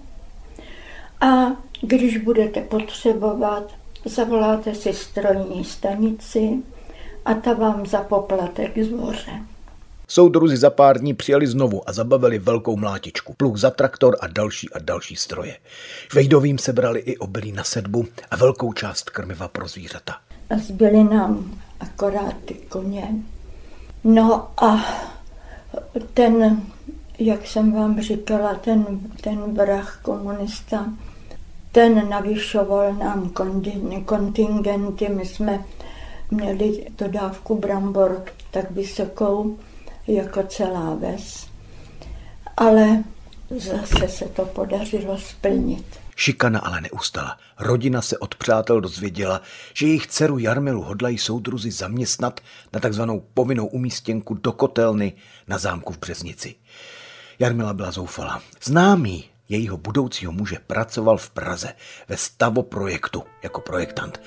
a 1.21 1.51
když 1.81 2.17
budete 2.17 2.61
potřebovat, 2.61 3.71
zavoláte 4.05 4.75
si 4.75 4.93
strojní 4.93 5.63
stanici 5.63 6.63
a 7.25 7.33
ta 7.33 7.53
vám 7.53 7.85
za 7.85 8.01
poplatek 8.01 8.77
zvoře. 8.83 9.31
Soudruzi 10.07 10.57
za 10.57 10.69
pár 10.69 10.99
dní 10.99 11.13
přijeli 11.13 11.47
znovu 11.47 11.89
a 11.89 11.93
zabavili 11.93 12.39
velkou 12.39 12.77
mlátičku, 12.77 13.33
pluk 13.33 13.57
za 13.57 13.69
traktor 13.69 14.17
a 14.21 14.27
další 14.27 14.69
a 14.69 14.79
další 14.79 15.15
stroje. 15.15 15.57
Švejdovým 16.09 16.57
sebrali 16.57 16.99
i 16.99 17.17
obilí 17.17 17.51
na 17.51 17.63
sedbu 17.63 18.05
a 18.31 18.35
velkou 18.35 18.73
část 18.73 19.09
krmiva 19.09 19.47
pro 19.47 19.67
zvířata. 19.67 20.13
A 20.49 20.57
zbyli 20.57 21.03
nám 21.03 21.61
akorát 21.79 22.35
ty 22.45 22.53
koně. 22.53 23.15
No 24.03 24.51
a 24.57 24.85
ten, 26.13 26.61
jak 27.19 27.47
jsem 27.47 27.71
vám 27.71 28.01
říkala, 28.01 28.53
ten, 28.53 28.99
ten 29.21 29.53
vrah 29.53 29.99
komunista, 30.01 30.85
ten 31.71 32.09
navyšoval 32.09 32.93
nám 32.93 33.29
kontingenty. 34.05 35.09
My 35.09 35.25
jsme 35.25 35.63
měli 36.33 36.87
dodávku 36.97 37.59
brambor 37.59 38.25
tak 38.51 38.71
vysokou, 38.71 39.59
jako 40.07 40.43
celá 40.43 40.95
ves. 40.95 41.47
Ale 42.57 43.03
zase 43.49 44.07
se 44.07 44.25
to 44.25 44.45
podařilo 44.45 45.17
splnit. 45.17 45.85
Šikana 46.15 46.59
ale 46.59 46.81
neustala. 46.81 47.37
Rodina 47.59 48.01
se 48.01 48.17
od 48.17 48.35
přátel 48.35 48.81
dozvěděla, 48.81 49.41
že 49.73 49.87
jejich 49.87 50.07
dceru 50.07 50.37
Jarmilu 50.37 50.81
hodlají 50.81 51.17
soudruzi 51.17 51.71
zaměstnat 51.71 52.39
na 52.73 52.79
takzvanou 52.79 53.23
povinnou 53.33 53.65
umístěnku 53.65 54.33
do 54.33 54.51
kotelny 54.51 55.13
na 55.47 55.57
zámku 55.57 55.93
v 55.93 55.99
Březnici. 55.99 56.55
Jarmila 57.39 57.73
byla 57.73 57.91
zoufala. 57.91 58.41
Známý 58.63 59.32
jejího 59.53 59.77
budoucího 59.77 60.31
muže 60.31 60.57
pracoval 60.67 61.17
v 61.17 61.29
Praze 61.29 61.73
ve 62.09 62.17
stavoprojektu 62.17 63.23
jako 63.43 63.61
projektant 63.61 64.21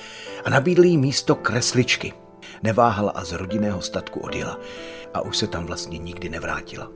a 0.44 0.50
nabídl 0.50 0.84
jí 0.84 0.98
místo 0.98 1.34
kresličky. 1.34 2.12
Neváhala 2.62 3.10
a 3.10 3.24
z 3.24 3.32
rodinného 3.32 3.82
statku 3.82 4.20
odjela 4.20 4.58
a 5.14 5.20
už 5.20 5.36
se 5.36 5.46
tam 5.46 5.66
vlastně 5.66 5.98
nikdy 5.98 6.28
nevrátila. 6.28 6.90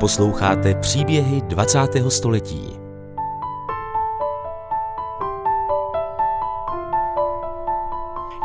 Posloucháte 0.00 0.74
příběhy 0.74 1.40
20. 1.40 1.78
století. 2.08 2.86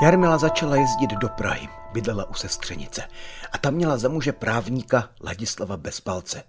Jarmila 0.01 0.37
začala 0.37 0.75
jezdit 0.75 1.09
do 1.09 1.29
Prahy, 1.29 1.67
bydlela 1.93 2.29
u 2.29 2.33
sestřenice 2.33 3.03
a 3.51 3.57
tam 3.57 3.73
měla 3.73 3.97
za 3.97 4.09
muže 4.09 4.31
právníka 4.31 5.09
Ladislava 5.23 5.77
Bezpalce. 5.77 6.43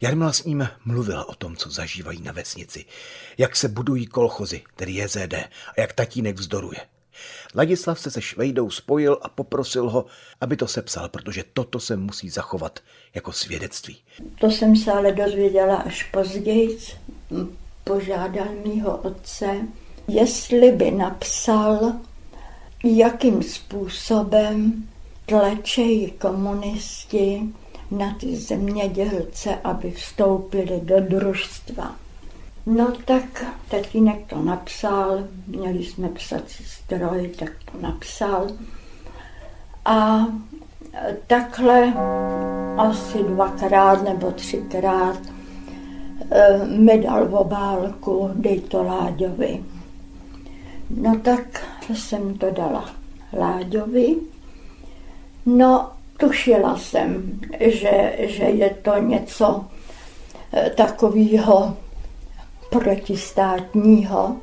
Jarmila 0.00 0.32
s 0.32 0.44
ním 0.44 0.68
mluvila 0.84 1.28
o 1.28 1.34
tom, 1.34 1.56
co 1.56 1.70
zažívají 1.70 2.22
na 2.22 2.32
vesnici, 2.32 2.84
jak 3.38 3.56
se 3.56 3.68
budují 3.68 4.06
kolchozy, 4.06 4.62
tedy 4.76 4.92
JZD, 4.92 5.34
a 5.34 5.80
jak 5.80 5.92
tatínek 5.92 6.36
vzdoruje. 6.38 6.78
Ladislav 7.54 8.00
se 8.00 8.10
se 8.10 8.22
Švejdou 8.22 8.70
spojil 8.70 9.18
a 9.22 9.28
poprosil 9.28 9.90
ho, 9.90 10.06
aby 10.40 10.56
to 10.56 10.66
sepsal, 10.66 11.08
protože 11.08 11.44
toto 11.52 11.80
se 11.80 11.96
musí 11.96 12.30
zachovat 12.30 12.80
jako 13.14 13.32
svědectví. 13.32 13.96
To 14.40 14.46
jsem 14.46 14.76
se 14.76 14.92
ale 14.92 15.12
dozvěděla 15.12 15.76
až 15.76 16.02
později. 16.02 16.78
Požádal 17.84 18.48
mýho 18.64 18.96
otce, 18.96 19.46
jestli 20.08 20.72
by 20.72 20.90
napsal, 20.90 21.92
jakým 22.84 23.42
způsobem 23.42 24.84
tlačejí 25.26 26.10
komunisti 26.10 27.42
na 27.90 28.14
ty 28.20 28.36
zemědělce, 28.36 29.58
aby 29.64 29.90
vstoupili 29.90 30.80
do 30.82 31.00
družstva. 31.00 31.96
No 32.66 32.92
tak 33.04 33.44
tatínek 33.70 34.26
to 34.26 34.42
napsal, 34.42 35.18
měli 35.46 35.84
jsme 35.84 36.08
psací 36.08 36.64
stroj, 36.64 37.30
tak 37.38 37.50
to 37.72 37.78
napsal. 37.80 38.46
A 39.84 40.26
takhle 41.26 41.92
asi 42.78 43.18
dvakrát 43.18 44.02
nebo 44.04 44.30
třikrát 44.30 45.18
eh, 46.30 46.66
mi 46.66 46.98
dal 46.98 47.28
obálku, 47.36 48.30
dej 48.34 48.60
to 48.60 48.82
Láďovi. 48.82 49.64
No 50.96 51.18
tak 51.18 51.64
jsem 51.94 52.38
to 52.38 52.50
dala 52.50 52.90
Láďovi. 53.38 54.16
No, 55.46 55.90
tušila 56.16 56.78
jsem, 56.78 57.40
že, 57.60 58.16
že 58.18 58.44
je 58.44 58.70
to 58.70 58.98
něco 58.98 59.64
eh, 60.52 60.70
takového 60.70 61.76
protistátního, 62.70 64.36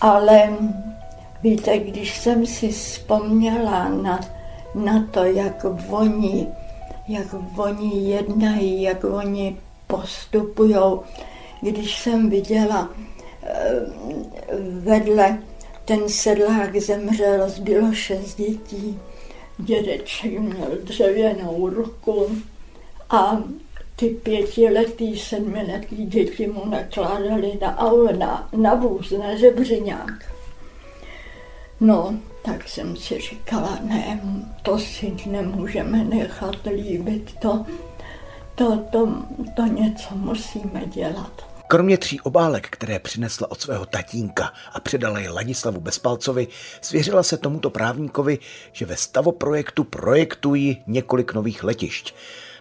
ale 0.00 0.56
víte, 1.42 1.78
když 1.78 2.18
jsem 2.18 2.46
si 2.46 2.68
vzpomněla 2.68 3.88
na, 3.88 4.20
na 4.74 5.06
to, 5.10 5.24
jak 5.24 5.66
oni, 5.90 6.48
jak 7.08 7.26
oni 7.56 8.10
jednají, 8.10 8.82
jak 8.82 9.04
oni 9.04 9.56
postupují, 9.86 10.76
když 11.60 11.98
jsem 11.98 12.30
viděla 12.30 12.90
vedle 14.80 15.38
ten 15.84 16.08
sedlák 16.08 16.76
zemřel, 16.76 17.48
zbylo 17.48 17.92
šest 17.92 18.34
dětí, 18.34 19.00
dědeček 19.58 20.38
měl 20.38 20.68
dřevěnou 20.82 21.68
ruku 21.68 22.26
a 23.10 23.42
ty 23.96 24.08
pětiletý, 24.08 25.18
sedmiletý 25.18 26.06
děti 26.06 26.46
mu 26.46 26.64
nakládali 26.64 27.58
na, 27.60 27.78
na, 28.18 28.48
na 28.56 28.74
vůz, 28.74 29.10
na 29.10 29.36
žebřiňák. 29.36 30.32
No, 31.80 32.14
tak 32.42 32.68
jsem 32.68 32.96
si 32.96 33.20
říkala, 33.20 33.78
ne, 33.82 34.20
to 34.62 34.78
si 34.78 35.16
nemůžeme 35.26 36.04
nechat 36.04 36.56
líbit, 36.66 37.38
to, 37.38 37.66
to, 38.54 38.76
to, 38.76 39.08
to 39.56 39.62
něco 39.62 40.14
musíme 40.14 40.82
dělat. 40.86 41.55
Kromě 41.68 41.98
tří 41.98 42.20
obálek, 42.20 42.68
které 42.70 42.98
přinesla 42.98 43.50
od 43.50 43.60
svého 43.60 43.86
tatínka 43.86 44.52
a 44.72 44.80
předala 44.80 45.18
je 45.18 45.30
Ladislavu 45.30 45.80
Bezpalcovi, 45.80 46.48
svěřila 46.80 47.22
se 47.22 47.36
tomuto 47.36 47.70
právníkovi, 47.70 48.38
že 48.72 48.86
ve 48.86 48.96
stavoprojektu 48.96 49.84
projektují 49.84 50.82
několik 50.86 51.34
nových 51.34 51.64
letišť. 51.64 52.14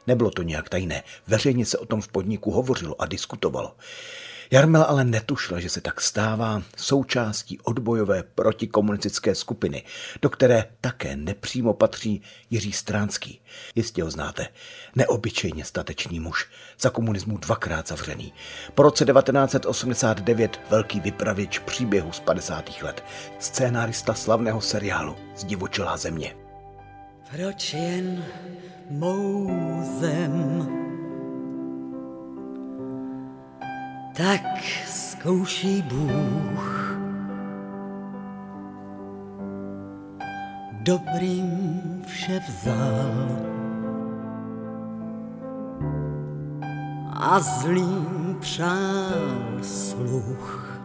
Nebylo 0.07 0.31
to 0.31 0.41
nějak 0.41 0.69
tajné, 0.69 1.03
veřejně 1.27 1.65
se 1.65 1.77
o 1.77 1.85
tom 1.85 2.01
v 2.01 2.07
podniku 2.07 2.51
hovořilo 2.51 3.01
a 3.01 3.05
diskutovalo. 3.05 3.75
Jarmila 4.51 4.83
ale 4.83 5.03
netušila, 5.03 5.59
že 5.59 5.69
se 5.69 5.81
tak 5.81 6.01
stává 6.01 6.61
součástí 6.77 7.59
odbojové 7.59 8.23
protikomunistické 8.23 9.35
skupiny, 9.35 9.83
do 10.21 10.29
které 10.29 10.65
také 10.81 11.15
nepřímo 11.15 11.73
patří 11.73 12.21
Jiří 12.49 12.71
Stránský. 12.71 13.41
Jistě 13.75 14.03
ho 14.03 14.11
znáte. 14.11 14.47
Neobyčejně 14.95 15.65
statečný 15.65 16.19
muž, 16.19 16.47
za 16.79 16.89
komunismu 16.89 17.37
dvakrát 17.37 17.87
zavřený. 17.87 18.33
Po 18.73 18.83
roce 18.83 19.05
1989 19.05 20.59
velký 20.69 20.99
vypravěč 20.99 21.59
příběhu 21.59 22.11
z 22.11 22.19
50. 22.19 22.81
let. 22.81 23.03
Scénárista 23.39 24.13
slavného 24.13 24.61
seriálu 24.61 25.15
Zdivočelá 25.35 25.97
země. 25.97 26.35
Proč 27.31 27.73
jen 27.73 28.25
mou 28.89 29.49
zem 29.99 30.54
tak 34.17 34.41
zkouší 34.87 35.81
Bůh. 35.81 36.97
Dobrým 40.71 42.01
vše 42.05 42.41
vzal 42.47 43.27
a 47.13 47.39
zlým 47.39 48.37
přál 48.39 49.59
sluch. 49.61 50.79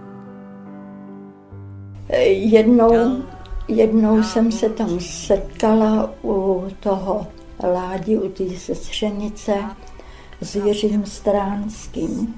Jednou, 2.29 3.23
jednou 3.69 4.23
jsem 4.23 4.53
se 4.53 4.69
tam 4.69 5.01
setkala 5.01 6.11
u 6.25 6.67
toho 6.81 7.27
ládi, 7.63 8.19
u 8.19 8.29
té 8.29 8.51
sestřenice 8.51 9.55
s 10.41 10.55
Jiřím 10.55 11.07
Stránským 11.07 12.35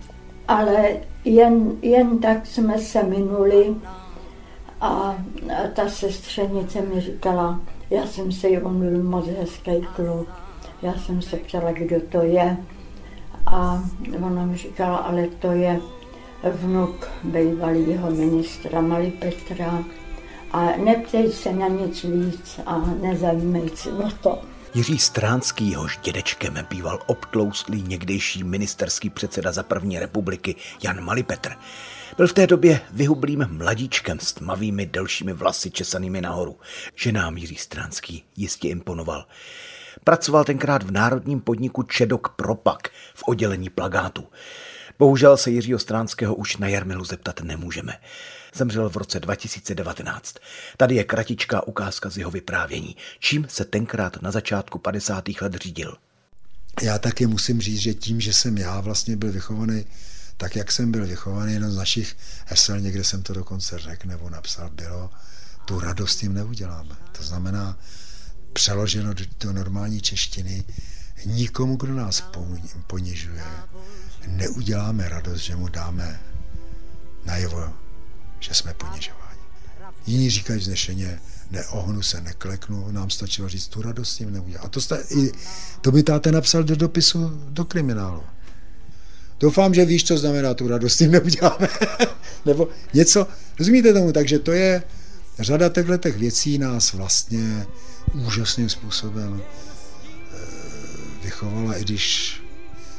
ale 0.49 0.97
jen, 1.25 1.73
jen 1.83 2.19
tak 2.19 2.47
jsme 2.47 2.79
se 2.79 3.03
minuli 3.03 3.75
a 4.81 5.17
ta 5.75 5.89
sestřenice 5.89 6.81
mi 6.81 7.01
říkala, 7.01 7.61
já 7.91 8.07
jsem 8.07 8.33
se 8.33 8.49
on 8.49 8.81
byl 8.81 9.03
moc 9.03 9.27
hezký 9.27 9.87
kluk, 9.97 10.29
já 10.83 10.95
jsem 10.95 11.23
se 11.23 11.37
ptala, 11.37 11.73
kdo 11.73 11.97
to 12.01 12.23
je 12.23 12.57
a 13.47 13.83
ona 14.27 14.45
mi 14.45 14.57
říkala, 14.57 14.97
ale 14.97 15.27
to 15.27 15.53
je 15.53 15.81
vnuk 16.51 17.09
bývalého 17.25 18.11
ministra 18.11 18.81
Mali 18.81 19.11
Petra 19.11 19.85
a 20.53 20.77
neptej 20.77 21.33
se 21.33 21.53
na 21.53 21.69
nic 21.69 22.05
víc 22.05 22.61
a 22.67 22.79
nezajímej 23.01 23.69
se 23.75 23.93
o 23.93 24.11
to. 24.23 24.52
Jiří 24.75 24.99
Stránský, 24.99 25.71
jehož 25.71 25.99
dědečkem 26.03 26.67
býval 26.71 26.99
obtloustlý 27.07 27.83
někdejší 27.83 28.45
ministerský 28.45 29.11
předseda 29.11 29.53
za 29.53 29.63
první 29.63 29.99
republiky 29.99 30.57
Jan 30.83 31.05
Malipetr. 31.05 31.53
Byl 32.17 32.27
v 32.27 32.33
té 32.33 32.47
době 32.47 32.81
vyhublým 32.93 33.47
mladíčkem 33.51 34.21
s 34.21 34.33
tmavými 34.33 34.87
delšími 34.87 35.33
vlasy 35.33 35.71
česanými 35.71 36.21
nahoru. 36.21 36.59
Ženám 36.97 37.37
Jiří 37.37 37.57
Stránský 37.57 38.25
jistě 38.37 38.69
imponoval. 38.69 39.27
Pracoval 40.05 40.45
tenkrát 40.45 40.83
v 40.83 40.91
národním 40.91 41.41
podniku 41.41 41.83
Čedok 41.83 42.29
Propak 42.29 42.89
v 43.15 43.23
oddělení 43.27 43.71
plagátu. 43.71 44.29
Bohužel 44.99 45.37
se 45.37 45.51
Jiřího 45.51 45.79
Stránského 45.79 46.35
už 46.35 46.57
na 46.57 46.69
Jarmilu 46.69 47.05
zeptat 47.05 47.41
nemůžeme 47.41 47.93
zemřel 48.55 48.91
v 48.91 48.97
roce 48.97 49.21
2019. 49.21 50.35
Tady 50.77 50.95
je 50.95 51.05
kratičká 51.05 51.67
ukázka 51.67 52.11
z 52.11 52.19
jeho 52.19 52.31
vyprávění, 52.31 52.97
čím 53.19 53.47
se 53.49 53.65
tenkrát 53.65 54.23
na 54.23 54.31
začátku 54.31 54.79
50. 54.79 55.25
let 55.41 55.55
řídil. 55.55 55.97
Já 56.83 56.99
taky 56.99 57.27
musím 57.27 57.61
říct, 57.61 57.81
že 57.81 57.95
tím, 57.95 58.21
že 58.21 58.33
jsem 58.33 58.59
já 58.59 58.81
vlastně 58.81 59.17
byl 59.17 59.33
vychovaný 59.33 59.85
tak, 60.37 60.57
jak 60.57 60.73
jsem 60.73 60.93
byl 60.93 61.07
vychovaný, 61.07 61.53
jenom 61.53 61.71
z 61.71 61.77
našich 61.77 62.17
hesel, 62.47 62.81
někde 62.81 63.05
jsem 63.05 63.23
to 63.23 63.33
dokonce 63.33 63.79
řekl 63.79 64.09
nebo 64.09 64.31
napsal, 64.31 64.71
bylo, 64.71 65.11
tu 65.65 65.81
radost 65.81 66.17
tím 66.17 66.35
neuděláme. 66.35 66.97
To 67.17 67.23
znamená, 67.23 67.79
přeloženo 68.53 69.15
do, 69.15 69.53
normální 69.53 70.01
češtiny, 70.01 70.65
nikomu, 71.25 71.77
kdo 71.77 71.95
nás 71.95 72.25
ponižuje, 72.87 73.45
neuděláme 74.27 75.09
radost, 75.09 75.41
že 75.41 75.57
mu 75.57 75.69
dáme 75.69 76.21
najevo 77.25 77.75
že 78.43 78.55
jsme 78.55 78.75
ponižováni. 78.75 79.41
Jiní 80.07 80.31
říkají 80.31 80.61
vznešeně, 80.61 81.21
neohnu 81.51 82.03
se, 82.03 82.21
nekleknu, 82.21 82.91
nám 82.91 83.11
stačilo 83.11 83.49
říct, 83.49 83.69
tu 83.69 83.83
radost 83.83 84.17
s 84.17 84.21
neudělá. 84.21 84.61
A 84.63 84.69
to, 84.69 84.81
sta, 84.81 84.99
i, 85.11 85.33
to 85.81 85.93
by 85.93 86.03
táte 86.03 86.33
napsal 86.33 86.65
do 86.65 86.77
dopisu 86.77 87.31
do 87.49 87.65
kriminálu. 87.65 88.23
Doufám, 89.41 89.75
že 89.75 89.85
víš, 89.85 90.05
co 90.05 90.19
znamená 90.19 90.55
tu 90.55 90.69
radost, 90.69 90.95
s 90.95 90.97
tím 90.97 91.11
neuděláme. 91.11 91.69
Nebo 92.47 92.69
něco, 92.95 93.27
rozumíte 93.59 93.93
tomu? 93.93 94.13
Takže 94.13 94.39
to 94.39 94.53
je, 94.53 94.83
řada 95.39 95.69
těchto 95.69 96.13
věcí 96.19 96.59
nás 96.59 96.93
vlastně 96.93 97.67
úžasným 98.27 98.69
způsobem 98.69 99.43
e, 99.43 100.37
vychovala, 101.25 101.77
i 101.77 101.83
když, 101.83 102.37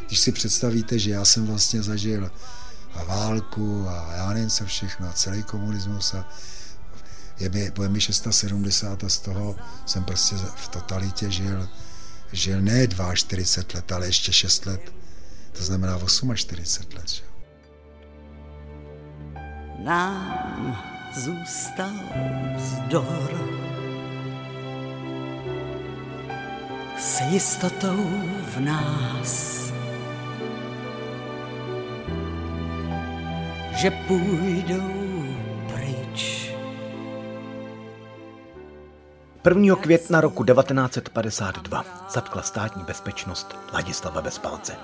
když 0.07 0.19
si 0.19 0.31
představíte, 0.31 0.99
že 0.99 1.11
já 1.11 1.25
jsem 1.25 1.45
vlastně 1.45 1.83
zažil 1.83 2.31
a 2.95 3.03
válku 3.03 3.87
a 3.89 4.13
já 4.15 4.29
nevím 4.33 4.49
co 4.49 4.65
všechno, 4.65 5.13
celý 5.13 5.43
komunismus 5.43 6.13
a 6.13 6.25
je 7.39 7.49
mi, 7.49 7.71
bude 7.71 7.89
mi 7.89 8.01
670 8.01 9.03
a 9.03 9.09
z 9.09 9.17
toho 9.17 9.55
jsem 9.85 10.03
prostě 10.03 10.35
v 10.35 10.67
totalitě 10.67 11.31
žil, 11.31 11.69
žil 12.31 12.61
ne 12.61 12.87
42 13.13 13.77
let, 13.77 13.91
ale 13.91 14.05
ještě 14.05 14.33
6 14.33 14.65
let. 14.65 14.93
To 15.51 15.63
znamená 15.63 15.99
48 16.33 16.97
let. 16.97 17.09
Že? 17.09 17.23
Nám 19.83 20.83
zůstal 21.15 21.91
vzdor 22.57 23.63
s 26.97 27.21
jistotou 27.21 28.09
v 28.55 28.59
nás 28.59 29.72
že 33.75 33.91
půjdou 33.91 34.93
pryč. 35.73 36.51
1. 39.45 39.75
května 39.75 40.21
roku 40.21 40.43
1952 40.43 41.85
zatkla 42.13 42.41
státní 42.41 42.83
bezpečnost 42.83 43.55
Ladislava 43.73 44.21
Bezpalce. 44.21 44.75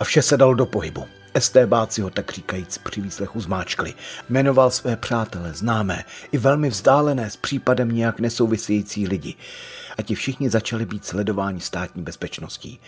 A 0.00 0.04
vše 0.04 0.22
se 0.22 0.36
dalo 0.36 0.54
do 0.54 0.66
pohybu. 0.66 1.04
STBáci 1.38 2.00
ho 2.00 2.10
tak 2.10 2.32
říkajíc 2.32 2.78
při 2.78 3.00
výslechu 3.00 3.40
zmáčkli. 3.40 3.94
Jmenoval 4.28 4.70
své 4.70 4.96
přátele, 4.96 5.54
známé 5.54 6.04
i 6.32 6.38
velmi 6.38 6.70
vzdálené 6.70 7.30
s 7.30 7.36
případem 7.36 7.92
nějak 7.92 8.20
nesouvisející 8.20 9.06
lidi 9.06 9.34
a 9.98 10.02
ti 10.02 10.14
všichni 10.14 10.50
začali 10.50 10.86
být 10.86 11.04
sledováni 11.04 11.60
státní 11.60 12.02
bezpečností. 12.02 12.80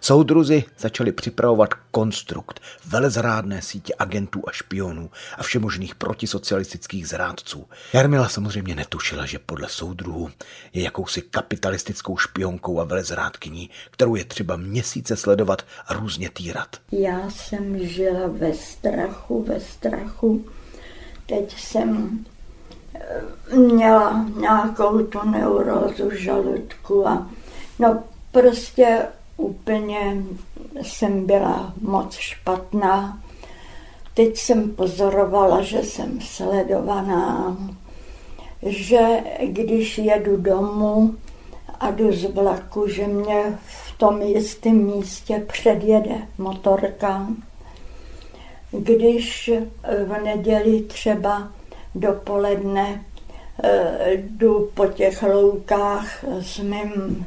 Soudruzi 0.00 0.64
začali 0.78 1.12
připravovat 1.12 1.74
konstrukt 1.90 2.60
velezrádné 2.86 3.62
sítě 3.62 3.94
agentů 3.98 4.42
a 4.46 4.52
špionů 4.52 5.10
a 5.38 5.42
všemožných 5.42 5.94
protisocialistických 5.94 7.08
zrádců. 7.08 7.66
Jarmila 7.92 8.28
samozřejmě 8.28 8.74
netušila, 8.74 9.26
že 9.26 9.38
podle 9.38 9.68
soudruhů 9.68 10.30
je 10.72 10.82
jakousi 10.82 11.22
kapitalistickou 11.22 12.16
špionkou 12.16 12.80
a 12.80 12.84
velezrádkyní, 12.84 13.70
kterou 13.90 14.14
je 14.14 14.24
třeba 14.24 14.56
měsíce 14.56 15.16
sledovat 15.16 15.62
a 15.86 15.94
různě 15.94 16.30
týrat. 16.30 16.76
Já 16.92 17.30
jsem 17.30 17.86
žila 17.86 18.26
ve 18.26 18.54
strachu, 18.54 19.42
ve 19.42 19.60
strachu. 19.60 20.46
Teď 21.26 21.60
jsem 21.60 22.24
měla 23.54 24.24
nějakou 24.36 25.02
tu 25.02 25.30
neurózu 25.30 26.10
žaludku 26.10 27.08
a 27.08 27.30
no 27.78 28.02
prostě 28.32 28.98
úplně 29.36 30.16
jsem 30.82 31.26
byla 31.26 31.72
moc 31.80 32.14
špatná. 32.14 33.22
Teď 34.14 34.38
jsem 34.38 34.70
pozorovala, 34.70 35.62
že 35.62 35.82
jsem 35.82 36.20
sledovaná, 36.20 37.56
že 38.62 39.08
když 39.42 39.98
jedu 39.98 40.36
domů 40.36 41.14
a 41.80 41.90
jdu 41.90 42.12
z 42.12 42.24
vlaku, 42.24 42.88
že 42.88 43.06
mě 43.06 43.58
v 43.66 43.98
tom 43.98 44.22
jistém 44.22 44.76
místě 44.76 45.44
předjede 45.46 46.16
motorka. 46.38 47.26
Když 48.70 49.50
v 50.06 50.22
neděli 50.24 50.82
třeba 50.82 51.48
dopoledne 51.96 53.04
eh, 53.62 54.12
jdu 54.12 54.70
po 54.74 54.86
těch 54.86 55.22
loukách 55.22 56.24
s 56.40 56.58
mým 56.58 57.26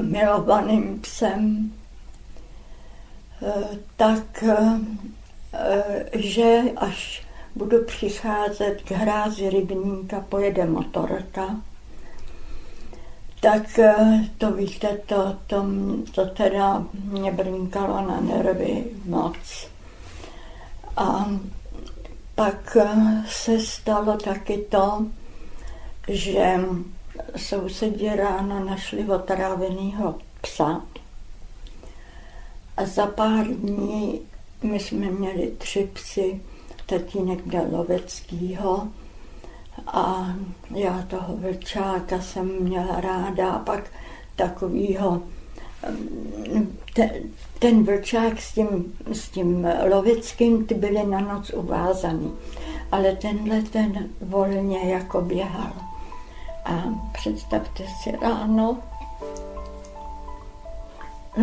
milovaným 0.00 1.00
psem, 1.00 1.72
eh, 3.42 3.78
tak 3.96 4.44
eh, 4.44 6.06
že 6.12 6.62
až 6.76 7.26
budu 7.54 7.84
přicházet 7.84 8.82
k 8.82 8.90
hrázi 8.90 9.50
rybníka, 9.50 10.24
pojede 10.28 10.66
motorka, 10.66 11.56
tak 13.40 13.80
to 14.38 14.52
víte, 14.52 14.98
to, 15.06 15.36
to, 15.46 15.66
to 16.14 16.26
teda 16.26 16.84
mě 16.94 17.32
brnkalo 17.32 18.08
na 18.08 18.20
nervy 18.20 18.84
moc. 19.04 19.68
A 20.96 21.26
pak 22.36 22.76
se 23.26 23.60
stalo 23.60 24.16
taky 24.16 24.58
to, 24.58 25.06
že 26.08 26.60
sousedi 27.36 28.16
ráno 28.16 28.64
našli 28.64 29.08
otráveného 29.08 30.14
psa. 30.40 30.82
A 32.76 32.84
za 32.84 33.06
pár 33.06 33.46
dní 33.46 34.20
my 34.62 34.80
jsme 34.80 35.06
měli 35.10 35.52
tři 35.58 35.90
psy, 35.92 36.40
tatínek 36.86 37.48
dal 37.48 37.66
loveckýho 37.70 38.88
a 39.86 40.34
já 40.74 41.02
toho 41.02 41.36
vlčáka 41.36 42.20
jsem 42.20 42.62
měla 42.62 43.00
ráda 43.00 43.50
a 43.50 43.58
pak 43.58 43.90
takovýho 44.36 45.22
ten, 46.94 47.10
ten 47.58 47.84
vlčák 47.84 48.40
s 48.40 48.52
tím, 48.52 48.98
s 49.12 49.28
tím 49.28 49.68
loveckým, 49.90 50.66
ty 50.66 50.74
byly 50.74 51.06
na 51.06 51.20
noc 51.20 51.50
uvázaný, 51.50 52.34
ale 52.92 53.16
tenhle 53.16 53.62
ten 53.62 54.08
volně 54.20 54.78
jako 54.92 55.20
běhal. 55.20 55.72
A 56.64 56.82
představte 57.12 57.84
si 58.02 58.10
ráno, 58.22 58.78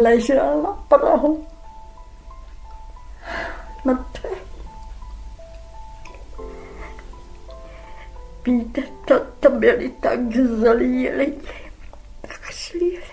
ležel 0.01 0.61
na 0.63 0.97
prahu, 0.97 1.45
mrtvý. 3.85 4.29
Víte, 8.45 8.81
to, 9.07 9.19
to 9.39 9.49
byli 9.49 9.89
tak 9.89 10.31
zlí 10.31 11.09
lidi, 11.09 11.41
tak 12.21 12.53
zlí 12.53 12.89
lidi. 12.89 13.12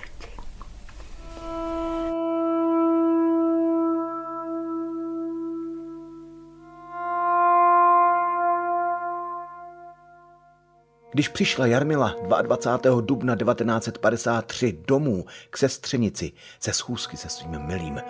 Když 11.13 11.29
přišla 11.29 11.67
Jarmila 11.67 12.15
22. 12.43 13.01
dubna 13.01 13.37
1953 13.37 14.79
domů 14.87 15.25
k 15.51 15.57
sestřenici 15.57 16.33
ze 16.63 16.73
schůzky 16.73 17.17
se 17.17 17.29
svým 17.29 17.61
milým, 17.67 18.01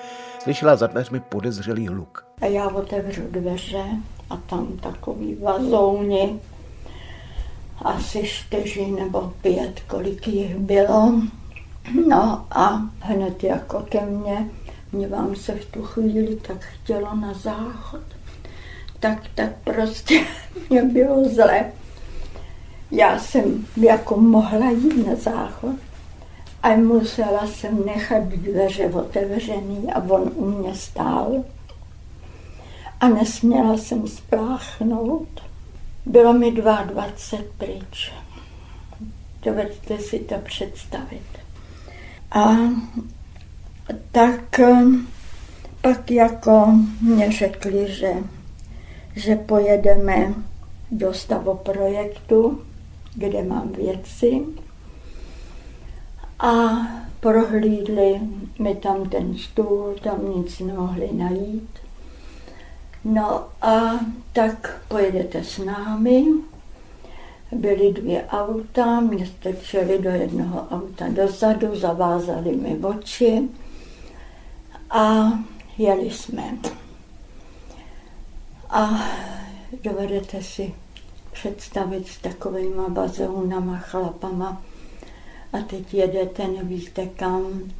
slyšela 0.42 0.76
za 0.76 0.86
dveřmi 0.86 1.20
podezřelý 1.20 1.88
hluk. 1.88 2.24
A 2.40 2.46
já 2.46 2.68
otevřu 2.68 3.22
dveře 3.30 3.84
a 4.30 4.36
tam 4.36 4.76
takový 4.76 5.34
vazouni, 5.34 6.40
asi 7.82 8.22
čtyři 8.24 8.86
nebo 8.86 9.32
pět, 9.42 9.80
kolik 9.86 10.28
jich 10.28 10.56
bylo. 10.56 11.12
No 12.08 12.46
a 12.50 12.80
hned 13.00 13.44
jako 13.44 13.80
ke 13.80 14.06
mně, 14.06 14.50
mě 14.92 15.08
vám 15.08 15.36
se 15.36 15.54
v 15.54 15.64
tu 15.64 15.82
chvíli 15.82 16.36
tak 16.36 16.60
chtělo 16.60 17.16
na 17.16 17.34
záchod. 17.34 18.02
Tak, 19.00 19.18
tak 19.34 19.50
prostě 19.64 20.26
mě 20.70 20.82
bylo 20.82 21.28
zle 21.28 21.72
já 22.90 23.18
jsem 23.18 23.66
jako 23.76 24.16
mohla 24.16 24.70
jít 24.70 25.06
na 25.06 25.14
záchod 25.14 25.76
a 26.62 26.76
musela 26.76 27.46
jsem 27.46 27.86
nechat 27.86 28.22
dveře 28.22 28.86
otevřený 28.86 29.92
a 29.92 29.98
on 29.98 30.30
u 30.34 30.50
mě 30.50 30.74
stál. 30.74 31.44
A 33.00 33.08
nesměla 33.08 33.76
jsem 33.76 34.08
spláchnout. 34.08 35.28
Bylo 36.06 36.32
mi 36.32 36.52
22 36.52 37.04
pryč. 37.58 38.12
Dovedete 39.42 39.98
si 39.98 40.18
to 40.18 40.34
představit. 40.38 41.26
A 42.32 42.56
tak 44.12 44.60
pak 45.80 46.10
jako 46.10 46.74
mě 47.00 47.32
řekli, 47.32 47.92
že, 47.92 48.12
že 49.16 49.36
pojedeme 49.36 50.34
do 50.90 51.14
stavoprojektu 51.14 52.62
kde 53.14 53.42
mám 53.42 53.72
věci 53.72 54.46
a 56.38 56.70
prohlídli 57.20 58.20
mi 58.58 58.74
tam 58.74 59.08
ten 59.08 59.38
stůl, 59.38 59.94
tam 60.02 60.36
nic 60.36 60.58
nemohli 60.60 61.10
najít. 61.12 61.70
No 63.04 63.44
a 63.62 64.00
tak 64.32 64.82
pojedete 64.88 65.44
s 65.44 65.58
námi. 65.58 66.26
Byly 67.52 67.92
dvě 67.92 68.26
auta, 68.26 69.00
mě 69.00 69.26
strčili 69.26 69.98
do 69.98 70.10
jednoho 70.10 70.66
auta 70.70 71.08
dozadu, 71.08 71.76
zavázali 71.76 72.56
mi 72.56 72.76
oči 72.76 73.48
a 74.90 75.32
jeli 75.78 76.10
jsme. 76.10 76.58
A 78.70 78.90
dovedete 79.82 80.42
si 80.42 80.74
představit 81.40 82.08
s 82.08 82.18
takovýma 82.18 82.88
bazounama, 82.88 83.78
chlapama. 83.78 84.62
A 85.52 85.58
teď 85.58 85.94
jedete, 85.94 86.48
nevíte 86.48 87.06
kam. 87.06 87.72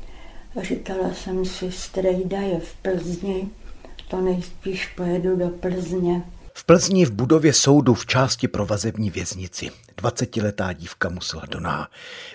Říkala 0.63 1.15
jsem 1.15 1.45
si, 1.45 1.73
strejda 1.73 2.39
je 2.39 2.61
v 2.61 2.75
Plzni, 2.75 3.49
to 4.09 4.21
nejspíš 4.21 4.87
pojedu 4.87 5.37
do 5.37 5.49
Plzně. 5.49 6.23
V 6.55 6.65
Plzni 6.65 7.05
v 7.05 7.13
budově 7.13 7.53
soudu 7.53 7.95
v 7.95 8.07
části 8.07 8.49
pro 8.49 8.67
vazební 8.67 9.11
věznici. 9.11 9.71
20-letá 10.03 10.73
dívka 10.73 11.09
musela 11.09 11.43
doná. 11.51 11.89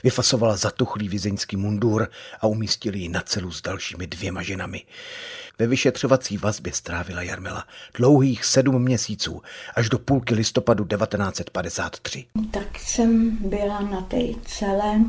Vyfasovala 0.04 0.56
zatuchlý 0.56 1.10
vězeňský 1.10 1.58
mundur 1.58 2.08
a 2.42 2.48
umístili 2.48 3.00
ji 3.00 3.10
na 3.10 3.22
celu 3.22 3.52
s 3.52 3.62
dalšími 3.62 4.08
dvěma 4.08 4.42
ženami. 4.42 4.82
Ve 5.60 5.68
vyšetřovací 5.68 6.38
vazbě 6.38 6.74
strávila 6.74 7.22
Jarmila 7.22 7.63
dlouhých 7.94 8.46
sedm 8.46 8.82
měsíců, 8.82 9.41
až 9.76 9.89
do 9.89 10.00
půlky 10.00 10.36
listopadu 10.36 10.86
1953. 10.86 12.26
Tak 12.52 12.80
jsem 12.80 13.38
byla 13.50 13.82
na 13.82 14.02
té 14.02 14.18
celé. 14.46 15.02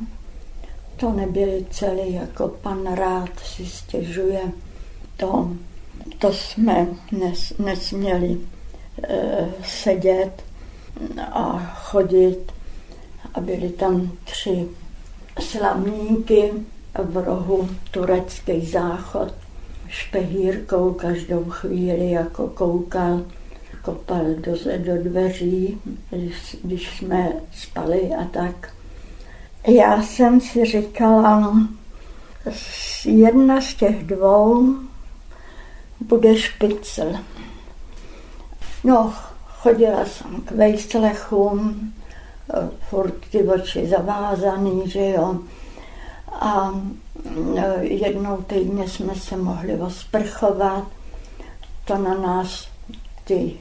To 0.96 1.12
nebyly 1.12 1.66
celé, 1.70 2.08
jako 2.08 2.48
pan 2.48 2.94
rád 2.94 3.40
si 3.40 3.66
stěžuje. 3.66 4.40
To, 5.16 5.56
to 6.18 6.32
jsme 6.32 6.86
nes, 7.12 7.52
nesměli 7.58 8.40
e, 9.02 9.48
sedět 9.64 10.44
a 11.32 11.74
chodit. 11.74 12.52
A 13.34 13.40
byly 13.40 13.68
tam 13.68 14.12
tři 14.24 14.68
slavníky 15.40 16.52
v 17.04 17.16
rohu 17.24 17.68
turecký 17.90 18.66
záchod 18.66 19.32
špehírkou 19.88 20.92
každou 20.92 21.44
chvíli 21.44 22.10
jako 22.10 22.48
koukal, 22.48 23.22
kopal 23.82 24.24
do, 24.24 24.52
do 24.78 25.02
dveří, 25.02 25.80
když, 26.10 26.56
když 26.62 26.98
jsme 26.98 27.32
spali 27.52 28.10
a 28.20 28.24
tak. 28.24 28.72
Já 29.66 30.02
jsem 30.02 30.40
si 30.40 30.64
říkala, 30.64 31.56
jedna 33.04 33.60
z 33.60 33.74
těch 33.74 34.04
dvou 34.04 34.74
bude 36.00 36.36
špicel. 36.36 37.12
No, 38.84 39.14
chodila 39.46 40.04
jsem 40.04 40.40
k 40.40 40.50
vejslechům, 40.50 41.92
furt 42.88 43.14
ty 43.30 43.42
oči 43.42 43.86
zavázaný, 43.86 44.90
že 44.90 45.10
jo. 45.10 45.38
A 46.32 46.80
jednou 47.80 48.36
týdně 48.36 48.88
jsme 48.88 49.14
se 49.14 49.36
mohli 49.36 49.74
osprchovat, 49.80 50.84
to 51.84 51.98
na 51.98 52.14
nás 52.14 52.68
ty 53.24 53.56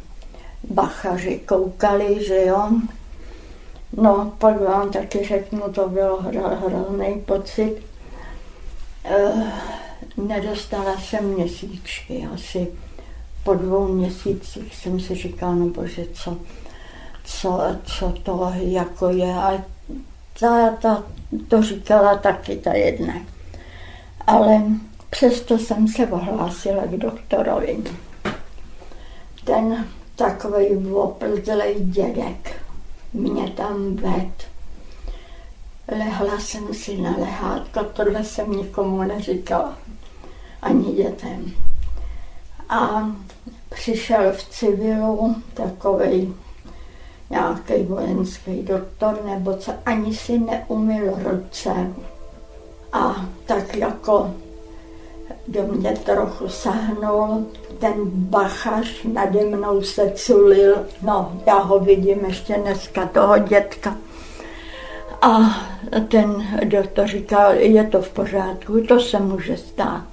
bachaři 0.69 1.39
koukali, 1.45 2.25
že 2.25 2.45
jo. 2.45 2.69
No, 3.97 4.33
pak 4.37 4.61
vám 4.61 4.91
taky 4.91 5.25
řeknu, 5.25 5.61
to 5.71 5.89
bylo 5.89 6.21
hrozný 6.21 7.21
pocit. 7.25 7.77
E, 9.05 9.33
nedostala 10.17 10.97
jsem 10.97 11.25
měsíčky, 11.25 12.27
asi 12.33 12.67
po 13.43 13.53
dvou 13.53 13.87
měsících 13.87 14.75
jsem 14.75 14.99
si 14.99 15.15
říkala, 15.15 15.55
no 15.55 15.67
bože, 15.67 16.05
co, 16.13 16.37
co, 17.23 17.61
co 17.85 18.13
to 18.23 18.51
jako 18.55 19.09
je. 19.09 19.33
A 19.33 19.63
Ta, 20.39 20.69
ta 20.69 21.03
to 21.47 21.61
říkala 21.61 22.17
taky 22.17 22.55
ta 22.55 22.73
jedna. 22.73 23.13
Ale 24.27 24.61
přesto 25.09 25.57
jsem 25.57 25.87
se 25.87 26.07
ohlásila 26.07 26.83
k 26.85 26.91
doktorovi. 26.91 27.83
Ten 29.43 29.87
takový 30.15 30.93
oplzlej 30.93 31.75
dědek 31.79 32.61
mě 33.13 33.49
tam 33.49 33.95
ved. 33.95 34.47
Lehla 35.87 36.39
jsem 36.39 36.73
si 36.73 36.97
na 36.97 37.15
lehátko, 37.17 37.83
tohle 37.83 38.23
jsem 38.23 38.51
nikomu 38.51 39.03
neříkala, 39.03 39.77
ani 40.61 40.93
dětem. 40.93 41.51
A 42.69 43.09
přišel 43.69 44.31
v 44.31 44.43
civilu 44.49 45.35
takový 45.53 46.35
nějaký 47.29 47.83
vojenský 47.83 48.63
doktor, 48.63 49.19
nebo 49.25 49.57
co 49.57 49.73
ani 49.85 50.15
si 50.15 50.39
neumil 50.39 51.13
ruce. 51.23 51.93
A 52.95 53.25
tak 53.45 53.75
jako 53.75 54.31
do 55.47 55.63
mě 55.63 55.91
trochu 55.91 56.49
sahnul, 56.49 57.45
ten 57.79 57.93
bachař 58.05 59.03
nade 59.03 59.45
mnou 59.45 59.81
se 59.81 60.11
culil, 60.15 60.75
no 61.01 61.41
já 61.47 61.57
ho 61.57 61.79
vidím 61.79 62.25
ještě 62.25 62.53
dneska, 62.53 63.05
toho 63.05 63.37
dětka. 63.37 63.97
A 65.21 65.39
ten 66.07 66.47
doktor 66.63 67.07
říkal, 67.07 67.53
je 67.53 67.83
to 67.83 68.01
v 68.01 68.09
pořádku, 68.09 68.81
to 68.87 68.99
se 68.99 69.19
může 69.19 69.57
stát. 69.57 70.05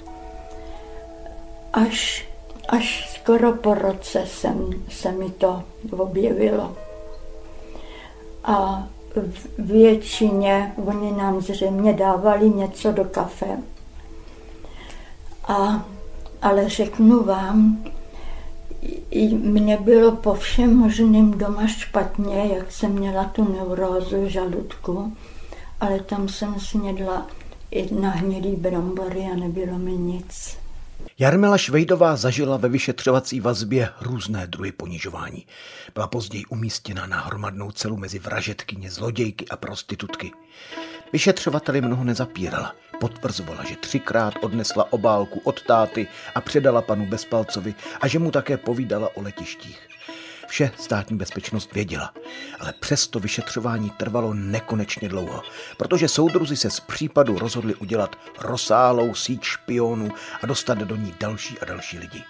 Až, 1.73 2.29
až 2.69 3.15
skoro 3.15 3.53
po 3.53 3.75
roce 3.75 4.23
jsem, 4.27 4.71
se 4.89 5.13
mi 5.13 5.31
to 5.31 5.63
objevilo. 5.91 6.77
A 8.45 8.89
většině 9.59 10.73
oni 10.87 11.13
nám 11.13 11.41
zřejmě 11.41 11.93
dávali 11.93 12.51
něco 12.51 12.93
do 12.93 13.05
kafe. 13.05 13.59
A, 15.45 15.87
ale 16.43 16.69
řeknu 16.69 17.23
vám, 17.23 17.85
mně 19.33 19.77
bylo 19.77 20.13
po 20.13 20.35
všem 20.35 20.77
možným 20.77 21.39
doma 21.39 21.67
špatně, 21.67 22.55
jak 22.55 22.73
jsem 22.73 22.93
měla 22.93 23.25
tu 23.25 23.53
neurózu 23.53 24.29
žaludku, 24.29 25.17
ale 25.81 26.01
tam 26.01 26.29
jsem 26.29 26.61
snědla 26.61 27.27
jedna 27.71 28.11
hnědý 28.11 28.57
brambory 28.57 29.29
a 29.33 29.37
nebylo 29.37 29.79
mi 29.79 29.93
nic. 29.93 30.62
Jarmila 31.23 31.59
Švejdová 31.59 32.17
zažila 32.17 32.57
ve 32.57 32.69
vyšetřovací 32.69 33.41
vazbě 33.41 33.89
různé 34.01 34.47
druhy 34.47 34.73
ponižování. 34.73 35.47
Byla 35.95 36.07
později 36.07 36.45
umístěna 36.45 37.07
na 37.07 37.21
hromadnou 37.21 37.71
celu 37.71 37.97
mezi 37.97 38.19
vražetkyně, 38.19 38.91
zlodějky 38.91 39.49
a 39.49 39.57
prostitutky. 39.57 40.33
Vyšetřovateli 41.13 41.81
mnoho 41.81 42.05
nezapírala. 42.05 42.75
Potvrzovala, 43.01 43.65
že 43.65 43.77
třikrát 43.77 44.35
odnesla 44.41 44.93
obálku 44.93 45.41
od 45.45 45.63
táty 45.63 46.07
a 46.35 46.41
předala 46.41 46.83
panu 46.83 47.07
Bezpalcovi 47.07 47.75
a 48.01 48.09
že 48.09 48.19
mu 48.19 48.31
také 48.31 48.57
povídala 48.57 49.17
o 49.17 49.23
letištích. 49.23 49.89
Vše 50.53 50.71
státní 50.77 51.17
bezpečnost 51.17 51.73
věděla, 51.73 52.15
ale 52.61 52.73
přesto 52.81 53.21
vyšetřování 53.21 53.91
trvalo 53.91 54.35
nekonečně 54.35 55.09
dlouho, 55.09 55.43
protože 55.77 56.09
soudruzi 56.09 56.57
se 56.57 56.71
z 56.71 56.81
případu 56.81 57.39
rozhodli 57.39 57.75
udělat 57.75 58.17
rozsáhlou 58.39 59.15
síť 59.15 59.43
špionů 59.43 60.11
a 60.43 60.47
dostat 60.47 60.79
do 60.79 60.97
ní 60.97 61.15
další 61.21 61.59
a 61.59 61.65
další 61.65 61.99
lidi. 61.99 62.25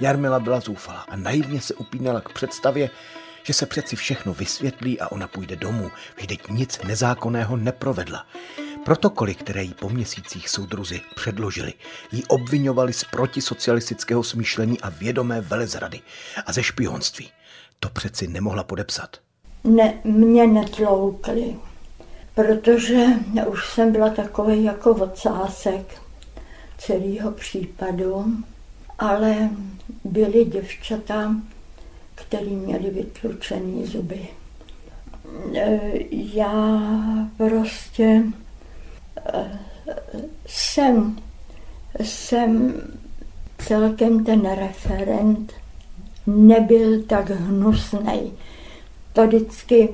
Jarmila 0.00 0.40
byla 0.40 0.60
zoufalá 0.60 1.04
a 1.08 1.16
naivně 1.16 1.60
se 1.60 1.74
upínala 1.74 2.20
k 2.20 2.32
představě, 2.32 2.90
že 3.48 3.54
se 3.54 3.66
přeci 3.66 3.96
všechno 3.96 4.34
vysvětlí 4.34 5.00
a 5.00 5.12
ona 5.12 5.28
půjde 5.28 5.56
domů, 5.56 5.90
vždyť 6.16 6.48
nic 6.48 6.80
nezákonného 6.86 7.56
neprovedla. 7.56 8.26
Protokoly, 8.84 9.34
které 9.34 9.62
jí 9.62 9.74
po 9.74 9.88
měsících 9.88 10.48
soudruzi 10.48 11.00
předložili, 11.14 11.72
jí 12.12 12.24
obvinovali 12.24 12.92
z 12.92 13.04
protisocialistického 13.04 14.22
smýšlení 14.22 14.80
a 14.80 14.88
vědomé 14.88 15.40
velezrady 15.40 16.00
a 16.46 16.52
ze 16.52 16.62
špionství. 16.62 17.30
To 17.80 17.88
přeci 17.88 18.28
nemohla 18.28 18.64
podepsat. 18.64 19.16
Ne, 19.64 19.94
mě 20.04 20.46
netloukli, 20.46 21.56
protože 22.34 23.04
už 23.46 23.72
jsem 23.72 23.92
byla 23.92 24.10
takový 24.10 24.64
jako 24.64 24.90
ocásek 24.90 26.02
celého 26.78 27.30
případu, 27.30 28.26
ale 28.98 29.50
byly 30.04 30.44
děvčata, 30.44 31.34
který 32.26 32.50
měli 32.50 32.90
vytlučený 32.90 33.86
zuby. 33.86 34.28
E, 35.54 35.80
já 36.10 36.80
prostě 37.36 38.22
jsem, 40.46 41.16
jsem 42.02 42.74
celkem 43.58 44.24
ten 44.24 44.54
referent 44.54 45.52
nebyl 46.26 47.02
tak 47.02 47.30
hnusný. 47.30 48.32
To 49.12 49.26
vždycky, 49.26 49.88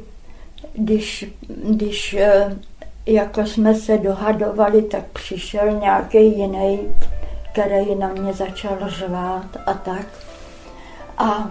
když, 0.73 1.25
když 1.49 2.15
eh, 2.15 2.57
jako 3.07 3.47
jsme 3.47 3.75
se 3.75 3.99
dohadovali, 3.99 4.83
tak 4.83 5.05
přišel 5.05 5.81
nějaký 5.81 6.39
jiný, 6.39 6.79
který 7.53 7.95
na 7.95 8.09
mě 8.09 8.33
začal 8.33 8.79
řvát 8.87 9.57
a 9.67 9.75
tak. 9.75 10.07
A 11.19 11.51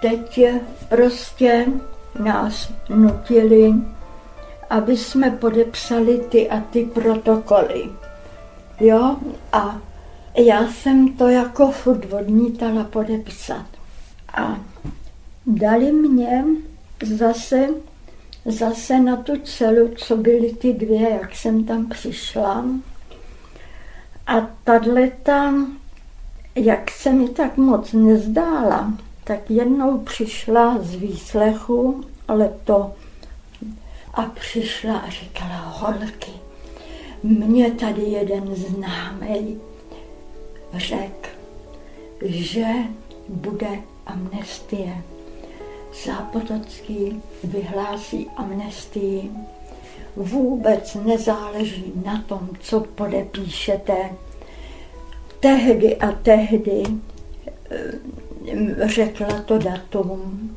teď 0.00 0.40
prostě 0.88 1.66
nás 2.18 2.72
nutili 2.88 3.74
aby 4.70 4.96
jsme 4.96 5.30
podepsali 5.30 6.18
ty 6.18 6.50
a 6.50 6.60
ty 6.60 6.84
protokoly. 6.84 7.90
Jo, 8.80 9.16
a 9.52 9.78
já 10.36 10.68
jsem 10.68 11.08
to 11.08 11.28
jako 11.28 11.70
furt 11.70 12.12
odmítala 12.12 12.84
podepsat. 12.84 13.66
A 14.34 14.60
dali 15.46 15.92
mě 15.92 16.44
zase, 17.02 17.68
zase 18.44 19.00
na 19.00 19.16
tu 19.16 19.38
celu, 19.38 19.88
co 19.96 20.16
byly 20.16 20.52
ty 20.52 20.72
dvě, 20.72 21.10
jak 21.10 21.34
jsem 21.34 21.64
tam 21.64 21.88
přišla. 21.88 22.64
A 24.26 24.50
tahle 24.64 25.10
tam, 25.22 25.76
jak 26.54 26.90
se 26.90 27.12
mi 27.12 27.28
tak 27.28 27.56
moc 27.56 27.92
nezdála, 27.92 28.92
tak 29.30 29.50
jednou 29.50 29.98
přišla 29.98 30.78
z 30.80 30.94
výslechu, 30.94 32.04
ale 32.28 32.52
to 32.64 32.94
a 34.14 34.22
přišla 34.22 34.98
a 34.98 35.10
říkala, 35.10 35.56
holky, 35.56 36.32
mě 37.22 37.70
tady 37.70 38.02
jeden 38.02 38.54
známý 38.54 39.60
řekl, 40.74 41.28
že 42.22 42.64
bude 43.28 43.68
amnestie. 44.06 45.02
Zápotocký 46.04 47.22
vyhlásí 47.44 48.30
amnestii. 48.36 49.30
Vůbec 50.16 50.94
nezáleží 50.94 51.92
na 52.04 52.22
tom, 52.22 52.48
co 52.60 52.80
podepíšete. 52.80 54.10
Tehdy 55.40 55.96
a 55.96 56.12
tehdy 56.12 56.82
eh, 57.70 57.92
řekla 58.86 59.42
to 59.42 59.58
datum 59.58 60.50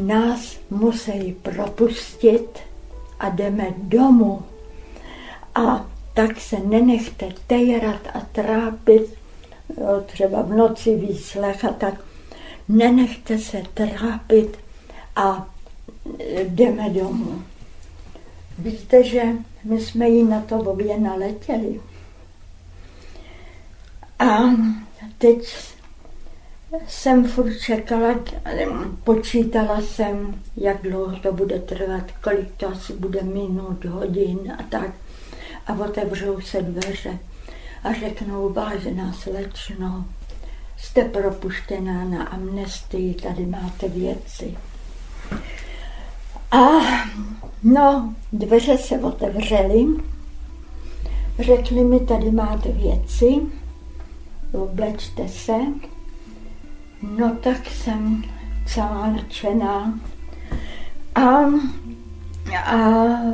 nás 0.00 0.56
musí 0.70 1.32
propustit 1.42 2.58
a 3.20 3.28
jdeme 3.28 3.66
domů. 3.76 4.42
A 5.54 5.90
tak 6.14 6.40
se 6.40 6.58
nenechte 6.58 7.28
tejrat 7.46 8.00
a 8.14 8.20
trápit, 8.20 9.14
jo, 9.80 10.02
třeba 10.06 10.42
v 10.42 10.50
noci 10.50 10.96
výslech 10.96 11.64
a 11.64 11.72
tak. 11.72 11.94
Nenechte 12.68 13.38
se 13.38 13.62
trápit 13.74 14.58
a 15.16 15.48
jdeme 16.44 16.90
domů. 16.90 17.42
Víte, 18.58 19.04
že 19.04 19.22
my 19.64 19.80
jsme 19.80 20.08
jí 20.08 20.24
na 20.24 20.40
to 20.40 20.56
obě 20.56 20.98
naletěli. 20.98 21.80
A 24.18 24.38
teď 25.18 25.56
jsem 26.86 27.24
furt 27.24 27.58
čekala, 27.58 28.14
počítala 29.04 29.80
jsem, 29.80 30.42
jak 30.56 30.82
dlouho 30.82 31.16
to 31.16 31.32
bude 31.32 31.58
trvat, 31.58 32.12
kolik 32.22 32.50
to 32.56 32.68
asi 32.68 32.92
bude 32.92 33.22
minut, 33.22 33.84
hodin 33.84 34.52
a 34.58 34.62
tak. 34.62 34.90
A 35.66 35.72
otevřou 35.72 36.40
se 36.40 36.62
dveře 36.62 37.18
a 37.84 37.92
řeknou, 37.92 38.52
vážená 38.52 39.12
slečno, 39.12 40.04
jste 40.76 41.04
propuštěná 41.04 42.04
na 42.04 42.24
amnestii, 42.24 43.14
tady 43.14 43.46
máte 43.46 43.88
věci. 43.88 44.56
A 46.50 46.68
no, 47.62 48.14
dveře 48.32 48.78
se 48.78 48.98
otevřely, 48.98 49.86
řekli 51.38 51.84
mi, 51.84 52.00
tady 52.00 52.30
máte 52.30 52.72
věci, 52.72 53.40
oblečte 54.52 55.28
se, 55.28 55.54
No 57.02 57.36
tak 57.42 57.66
jsem 57.66 58.24
celá 58.66 59.06
nadšená. 59.10 60.00
A 61.14 61.20
a 62.56 62.76
e, 62.76 63.30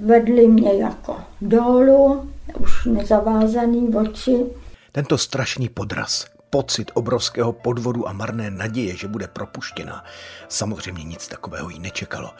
vedli 0.00 0.48
mě 0.48 0.74
jako 0.74 1.16
dolů, 1.40 2.30
už 2.58 2.84
nezavázaný 2.84 3.94
oči. 3.94 4.46
Tento 4.92 5.18
strašný 5.18 5.68
podraz, 5.68 6.26
pocit 6.50 6.90
obrovského 6.94 7.52
podvodu 7.52 8.08
a 8.08 8.12
marné 8.12 8.50
naděje, 8.50 8.96
že 8.96 9.08
bude 9.08 9.28
propuštěna, 9.28 10.04
samozřejmě 10.48 11.04
nic 11.04 11.28
takového 11.28 11.70
jí 11.70 11.78
nečekalo. 11.78 12.30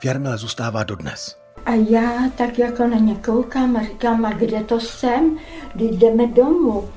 V 0.00 0.04
Jarmile 0.04 0.38
zůstává 0.38 0.84
dodnes. 0.84 1.36
A 1.66 1.74
já 1.74 2.30
tak 2.36 2.58
jako 2.58 2.86
na 2.86 2.96
ně 2.96 3.14
koukám 3.14 3.76
a 3.76 3.82
říkám, 3.82 4.24
a 4.24 4.32
kde 4.32 4.64
to 4.64 4.80
jsem? 4.80 5.38
Kdy 5.74 5.84
jdeme 5.84 6.26
domů? 6.26 6.88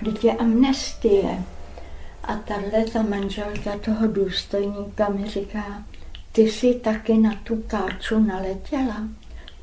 Kdy 0.00 0.28
je 0.28 0.32
amnestie? 0.32 1.44
A 2.28 2.36
tahle 2.36 2.84
ta 2.92 3.02
manželka 3.02 3.78
toho 3.78 4.06
důstojníka 4.06 5.08
mi 5.08 5.28
říká, 5.28 5.84
ty 6.32 6.42
jsi 6.42 6.74
taky 6.74 7.18
na 7.18 7.34
tu 7.44 7.62
káču 7.66 8.18
naletěla. 8.18 9.08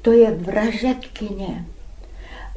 To 0.01 0.12
je 0.12 0.32
vražetkyně. 0.32 1.66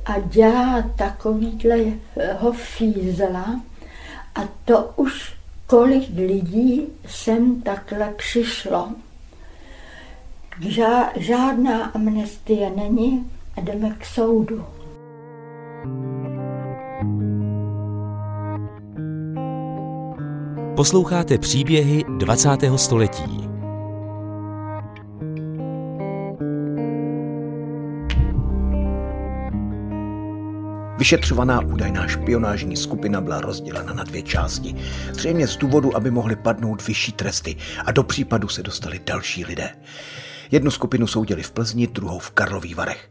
A 0.04 0.18
dělá 0.18 0.82
takovýhleho 0.82 2.52
fízla 2.52 3.60
a 4.34 4.40
to 4.64 4.92
už 4.96 5.36
kolik 5.66 6.08
lidí 6.16 6.86
sem 7.06 7.62
takhle 7.62 8.14
přišlo. 8.16 8.92
Žádná 11.16 11.84
amnestie 11.84 12.70
není 12.70 13.30
a 13.56 13.60
jdeme 13.60 13.90
k 13.98 14.04
soudu. 14.04 14.64
Posloucháte 20.76 21.38
příběhy 21.38 22.04
20. 22.18 22.48
století. 22.76 23.48
Vyšetřovaná 30.98 31.60
údajná 31.60 32.06
špionážní 32.06 32.76
skupina 32.76 33.20
byla 33.20 33.40
rozdělena 33.40 33.92
na 33.92 34.04
dvě 34.04 34.22
části. 34.22 34.74
Zřejmě 35.12 35.48
z 35.48 35.56
důvodu, 35.56 35.96
aby 35.96 36.10
mohly 36.10 36.36
padnout 36.36 36.86
vyšší 36.86 37.12
tresty 37.12 37.56
a 37.86 37.92
do 37.92 38.02
případu 38.02 38.48
se 38.48 38.62
dostali 38.62 39.00
další 39.06 39.44
lidé. 39.44 39.70
Jednu 40.50 40.70
skupinu 40.70 41.06
soudili 41.06 41.42
v 41.42 41.50
Plzni, 41.50 41.86
druhou 41.86 42.18
v 42.18 42.30
Karlových 42.30 42.76
Varech. 42.76 43.08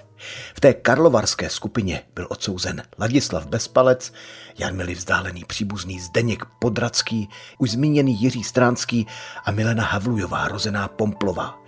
V 0.56 0.60
té 0.60 0.74
karlovarské 0.74 1.50
skupině 1.50 2.02
byl 2.16 2.28
odsouzen 2.30 2.84
Ladislav 3.00 3.46
Bezpalec, 3.46 4.14
Jarmili 4.58 4.96
vzdálený 4.96 5.44
příbuzný 5.46 6.00
Zdeněk 6.00 6.46
Podradský, 6.60 7.30
už 7.58 7.72
zmíněný 7.72 8.22
Jiří 8.22 8.44
Stránský 8.44 9.08
a 9.46 9.52
Milena 9.52 9.84
Havlujová, 9.84 10.48
rozená 10.48 10.88
Pomplová. 10.88 11.64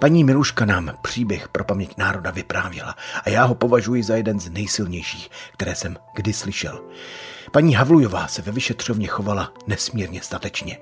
Paní 0.00 0.24
Miluška 0.24 0.64
nám 0.64 0.98
příběh 1.02 1.48
pro 1.48 1.64
paměť 1.64 1.96
národa 1.96 2.30
vyprávěla 2.30 2.96
a 3.24 3.28
já 3.30 3.44
ho 3.44 3.54
považuji 3.54 4.02
za 4.02 4.16
jeden 4.16 4.40
z 4.40 4.50
nejsilnějších, 4.50 5.30
které 5.52 5.74
jsem 5.74 5.96
kdy 6.14 6.32
slyšel. 6.32 6.84
Paní 7.52 7.74
Havlujová 7.74 8.28
se 8.28 8.42
ve 8.42 8.52
vyšetřovně 8.52 9.06
chovala 9.06 9.52
nesmírně 9.66 10.22
statečně. 10.22 10.78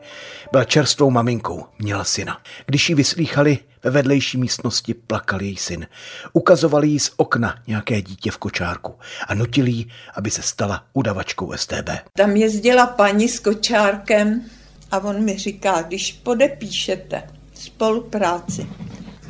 Byla 0.53 0.65
čerstvou 0.65 1.11
maminkou, 1.11 1.67
měla 1.79 2.05
syna. 2.05 2.41
Když 2.67 2.89
ji 2.89 2.95
vyslýchali, 2.95 3.59
ve 3.85 3.91
vedlejší 3.91 4.39
místnosti 4.39 4.95
plakal 4.95 5.43
její 5.43 5.57
syn. 5.57 5.87
Ukazovali 6.33 6.89
jí 6.89 6.99
z 6.99 7.11
okna 7.17 7.59
nějaké 7.67 8.03
dítě 8.03 8.31
v 8.31 8.39
kočárku 8.39 8.95
a 9.29 9.35
nutili 9.35 9.71
jí, 9.71 9.89
aby 10.15 10.31
se 10.31 10.43
stala 10.43 10.85
udavačkou 10.93 11.53
STB. 11.57 11.91
Tam 12.17 12.37
jezdila 12.37 12.87
paní 12.87 13.29
s 13.29 13.39
kočárkem 13.39 14.45
a 14.91 14.99
on 14.99 15.25
mi 15.25 15.39
říká, 15.39 15.83
když 15.83 16.13
podepíšete 16.13 17.23
spolupráci, 17.55 18.67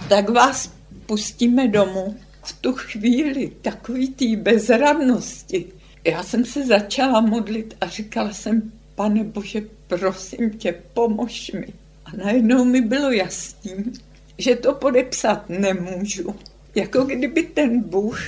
tak 0.08 0.28
vás 0.28 0.72
pustíme 1.06 1.68
domů. 1.68 2.16
V 2.44 2.52
tu 2.52 2.72
chvíli 2.72 3.52
takový 3.62 4.08
té 4.08 4.36
bezradnosti. 4.36 5.64
Já 6.04 6.22
jsem 6.22 6.44
se 6.44 6.66
začala 6.66 7.20
modlit 7.20 7.76
a 7.80 7.86
říkala 7.86 8.32
jsem, 8.32 8.72
pane 8.94 9.24
Bože, 9.24 9.60
prosím 9.86 10.50
tě, 10.50 10.74
pomož 10.94 11.50
mi. 11.50 11.66
A 12.04 12.10
najednou 12.16 12.64
mi 12.64 12.80
bylo 12.80 13.10
jasný, 13.10 13.92
že 14.38 14.56
to 14.56 14.74
podepsat 14.74 15.48
nemůžu. 15.48 16.34
Jako 16.74 17.02
kdyby 17.04 17.42
ten 17.42 17.80
Bůh 17.80 18.20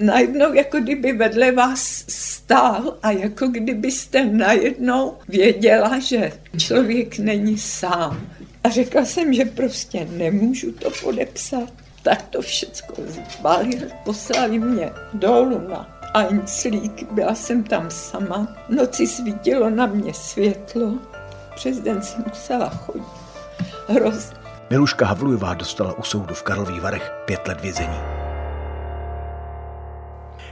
najednou 0.00 0.54
jako 0.54 0.80
kdyby 0.80 1.12
vedle 1.12 1.52
vás 1.52 2.04
stál 2.08 2.98
a 3.02 3.10
jako 3.10 3.46
kdybyste 3.46 4.24
najednou 4.24 5.14
věděla, 5.28 5.98
že 5.98 6.32
člověk 6.56 7.18
není 7.18 7.58
sám. 7.58 8.26
A 8.64 8.68
řekla 8.68 9.04
jsem, 9.04 9.34
že 9.34 9.44
prostě 9.44 10.04
nemůžu 10.10 10.72
to 10.72 10.90
podepsat. 11.02 11.72
Tak 12.02 12.22
to 12.22 12.42
všecko 12.42 12.94
zbalil, 13.38 13.88
poslali 14.04 14.58
mě 14.58 14.90
dolů 15.14 15.68
na 15.68 16.00
Einslík, 16.14 17.12
byla 17.12 17.34
jsem 17.34 17.62
tam 17.62 17.90
sama. 17.90 18.56
Noci 18.68 19.06
svítilo 19.06 19.70
na 19.70 19.86
mě 19.86 20.14
světlo, 20.14 20.98
přes 21.54 21.80
den 21.80 22.02
jsem 22.02 22.24
musela 22.28 22.68
chodit. 22.68 23.04
Hrozně. 23.88 24.39
Miluška 24.70 25.06
Havlujová 25.06 25.54
dostala 25.54 25.92
u 25.98 26.02
soudu 26.02 26.34
v 26.34 26.42
Karlových 26.42 26.80
Varech 26.80 27.12
pět 27.24 27.48
let 27.48 27.60
vězení. 27.60 27.98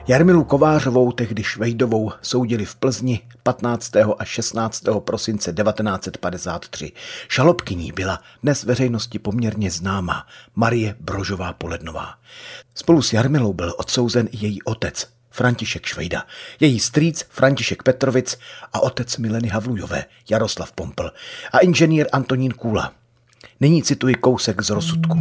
Jarmilu 0.08 0.44
Kovářovou, 0.44 1.12
tehdy 1.12 1.42
Švejdovou, 1.42 2.12
soudili 2.22 2.64
v 2.64 2.74
Plzni 2.74 3.20
15. 3.42 3.96
a 4.18 4.24
16. 4.24 4.84
prosince 4.98 5.52
1953. 5.52 6.92
Šalobkyní 7.28 7.92
byla 7.92 8.18
dnes 8.42 8.64
veřejnosti 8.64 9.18
poměrně 9.18 9.70
známá 9.70 10.26
Marie 10.54 10.94
Brožová 11.00 11.52
Polednová. 11.52 12.14
Spolu 12.74 13.02
s 13.02 13.12
Jarmilou 13.12 13.52
byl 13.52 13.74
odsouzen 13.76 14.28
i 14.32 14.36
její 14.40 14.62
otec, 14.62 15.06
František 15.30 15.86
Švejda, 15.86 16.24
její 16.60 16.80
strýc 16.80 17.24
František 17.28 17.82
Petrovic 17.82 18.38
a 18.72 18.80
otec 18.80 19.16
Mileny 19.16 19.48
Havlujové, 19.48 20.04
Jaroslav 20.30 20.72
Pompl 20.72 21.10
a 21.52 21.58
inženýr 21.58 22.06
Antonín 22.12 22.52
Kůla. 22.52 22.92
Nyní 23.61 23.82
cituji 23.82 24.14
kousek 24.14 24.62
z 24.62 24.70
rozsudku. 24.70 25.18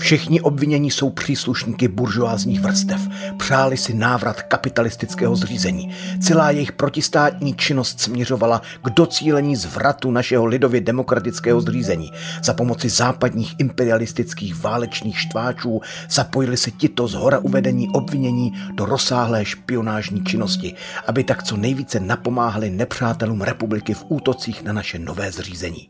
Všichni 0.00 0.40
obvinění 0.40 0.90
jsou 0.90 1.10
příslušníky 1.10 1.88
buržoázních 1.88 2.60
vrstev. 2.60 3.00
Přáli 3.36 3.76
si 3.76 3.94
návrat 3.94 4.42
kapitalistického 4.42 5.36
zřízení. 5.36 5.94
Celá 6.20 6.50
jejich 6.50 6.72
protistátní 6.72 7.54
činnost 7.54 8.00
směřovala 8.00 8.62
k 8.84 8.90
docílení 8.90 9.56
zvratu 9.56 10.10
našeho 10.10 10.46
lidově 10.46 10.80
demokratického 10.80 11.60
zřízení. 11.60 12.12
Za 12.42 12.54
pomoci 12.54 12.88
západních 12.88 13.54
imperialistických 13.58 14.62
válečných 14.62 15.18
štváčů 15.18 15.80
zapojili 16.10 16.56
se 16.56 16.70
tito 16.70 17.08
z 17.08 17.14
hora 17.14 17.38
uvedení 17.38 17.88
obvinění 17.88 18.52
do 18.74 18.84
rozsáhlé 18.84 19.44
špionážní 19.44 20.24
činnosti, 20.24 20.74
aby 21.06 21.24
tak 21.24 21.42
co 21.42 21.56
nejvíce 21.56 22.00
napomáhali 22.00 22.70
nepřátelům 22.70 23.40
republiky 23.40 23.94
v 23.94 24.04
útocích 24.08 24.62
na 24.62 24.72
naše 24.72 24.98
nové 24.98 25.32
zřízení. 25.32 25.88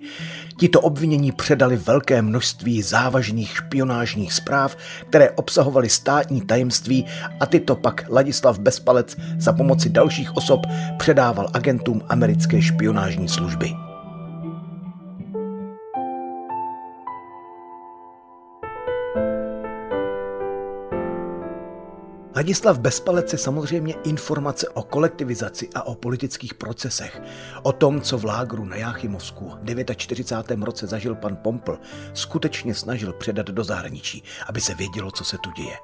Tito 0.57 0.81
obvinění 0.81 1.33
předali 1.33 1.77
velké 1.77 2.23
množství 2.23 2.83
závažných 2.83 3.57
špionážních 3.57 4.00
zpráv, 4.33 4.77
které 5.09 5.31
obsahovaly 5.31 5.89
státní 5.89 6.41
tajemství 6.41 7.07
a 7.41 7.47
tyto 7.47 7.77
pak 7.77 8.05
Ladislav 8.09 8.59
Bezpalec 8.59 9.17
za 9.39 9.53
pomoci 9.53 9.91
dalších 9.91 10.37
osob 10.37 10.67
předával 10.99 11.49
agentům 11.55 12.03
americké 12.09 12.63
špionážní 12.63 13.29
služby. 13.29 13.90
Ladislav 22.41 22.79
Bezpalec 22.79 23.33
je 23.33 23.39
samozřejmě 23.39 23.95
informace 24.05 24.69
o 24.69 24.83
kolektivizaci 24.83 25.69
a 25.75 25.83
o 25.83 25.95
politických 25.95 26.55
procesech. 26.55 27.23
O 27.63 27.73
tom, 27.73 28.01
co 28.01 28.19
v 28.19 28.25
lágru 28.25 28.65
na 28.65 28.77
Jáchymovsku 28.77 29.53
v 29.63 29.97
49. 29.97 30.65
roce 30.65 30.87
zažil 30.87 31.15
pan 31.15 31.37
Pompl, 31.37 31.79
skutečně 32.15 32.75
snažil 32.75 33.13
předat 33.13 33.47
do 33.47 33.65
zahraničí, 33.65 34.23
aby 34.47 34.61
se 34.61 34.75
vědělo, 34.75 35.11
co 35.11 35.25
se 35.25 35.39
tu 35.39 35.51
děje. 35.51 35.77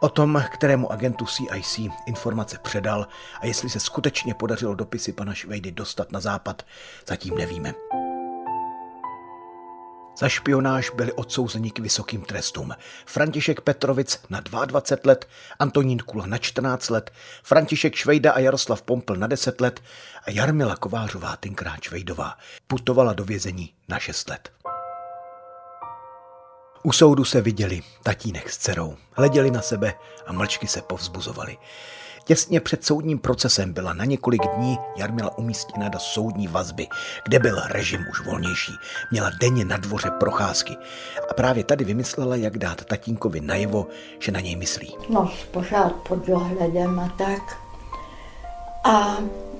O 0.00 0.08
tom, 0.08 0.44
kterému 0.54 0.92
agentu 0.92 1.26
CIC 1.26 1.80
informace 2.06 2.58
předal 2.62 3.06
a 3.40 3.46
jestli 3.46 3.70
se 3.70 3.80
skutečně 3.80 4.34
podařilo 4.34 4.74
dopisy 4.74 5.12
pana 5.12 5.34
Švejdy 5.34 5.72
dostat 5.72 6.12
na 6.12 6.20
západ, 6.20 6.62
zatím 7.06 7.34
nevíme. 7.34 7.74
Za 10.18 10.28
špionáž 10.28 10.90
byli 10.90 11.12
odsouzeni 11.12 11.70
k 11.70 11.78
vysokým 11.78 12.22
trestům. 12.22 12.72
František 13.06 13.60
Petrovic 13.60 14.20
na 14.30 14.40
22 14.40 15.10
let, 15.10 15.28
Antonín 15.58 15.98
Kula 15.98 16.26
na 16.26 16.38
14 16.38 16.90
let, 16.90 17.10
František 17.42 17.94
Švejda 17.94 18.32
a 18.32 18.38
Jaroslav 18.38 18.82
Pompl 18.82 19.16
na 19.16 19.26
10 19.26 19.60
let 19.60 19.80
a 20.26 20.30
Jarmila 20.30 20.76
Kovářová, 20.76 21.36
tenkrát 21.36 21.82
Švejdová, 21.82 22.38
putovala 22.66 23.12
do 23.12 23.24
vězení 23.24 23.72
na 23.88 23.98
6 23.98 24.28
let. 24.28 24.52
U 26.82 26.92
soudu 26.92 27.24
se 27.24 27.40
viděli 27.40 27.82
tatínek 28.02 28.50
s 28.50 28.58
dcerou, 28.58 28.96
hleděli 29.12 29.50
na 29.50 29.62
sebe 29.62 29.94
a 30.26 30.32
mlčky 30.32 30.66
se 30.66 30.82
povzbuzovali. 30.82 31.58
Těsně 32.24 32.60
před 32.60 32.84
soudním 32.84 33.18
procesem 33.18 33.72
byla 33.72 33.92
na 33.92 34.04
několik 34.04 34.42
dní 34.56 34.78
Jarmila 34.96 35.38
umístěna 35.38 35.88
do 35.88 35.98
soudní 35.98 36.48
vazby, 36.48 36.86
kde 37.24 37.38
byl 37.38 37.60
režim 37.64 38.06
už 38.10 38.20
volnější. 38.20 38.72
Měla 39.10 39.30
denně 39.40 39.64
na 39.64 39.76
dvoře 39.76 40.10
procházky. 40.10 40.76
A 41.30 41.34
právě 41.34 41.64
tady 41.64 41.84
vymyslela, 41.84 42.36
jak 42.36 42.58
dát 42.58 42.84
tatínkovi 42.84 43.40
najevo, 43.40 43.86
že 44.18 44.32
na 44.32 44.40
něj 44.40 44.56
myslí. 44.56 44.94
No, 45.08 45.32
pořád 45.50 45.92
pod 45.92 46.26
dohledem 46.26 47.00
a 47.00 47.08
tak. 47.18 47.58
A 48.84 49.16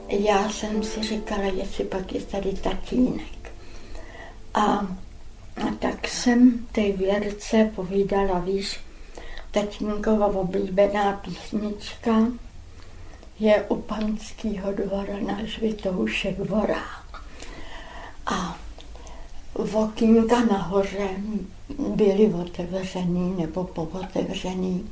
já 0.08 0.50
jsem 0.50 0.82
si 0.82 1.02
říkala, 1.02 1.42
jestli 1.42 1.84
pak 1.84 2.12
je 2.12 2.20
tady 2.20 2.52
tatínek. 2.52 3.52
A, 4.54 4.62
a 5.56 5.74
tak 5.78 6.08
jsem 6.08 6.66
té 6.72 6.92
věrce 6.92 7.70
povídala, 7.74 8.38
víš, 8.38 8.80
tatínkova 9.50 10.26
oblíbená 10.26 11.12
písnička 11.12 12.12
je 13.42 13.64
u 13.68 13.76
panského 13.76 14.72
dvora 14.72 15.18
náš 15.20 15.58
Vitoušek 15.58 16.38
Vorák. 16.38 17.22
A 18.26 18.58
okýnka 19.72 20.44
nahoře 20.44 21.08
byly 21.78 22.34
otevřený 22.34 23.34
nebo 23.38 23.64
pootevřený. 23.64 24.90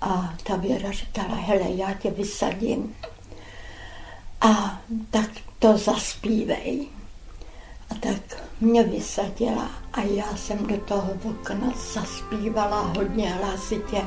A 0.00 0.34
ta 0.46 0.56
Věra 0.56 0.92
říkala, 0.92 1.34
hele, 1.34 1.70
já 1.70 1.94
tě 1.94 2.10
vysadím. 2.10 2.96
A 4.40 4.80
tak 5.10 5.30
to 5.58 5.78
zaspívej. 5.78 6.86
A 7.90 7.94
tak 7.94 8.42
mě 8.60 8.82
vysadila 8.82 9.70
a 9.92 10.00
já 10.00 10.36
jsem 10.36 10.66
do 10.66 10.76
toho 10.76 11.12
okna 11.30 11.72
zaspívala 11.94 12.80
hodně 12.80 13.30
hlasitě 13.30 14.02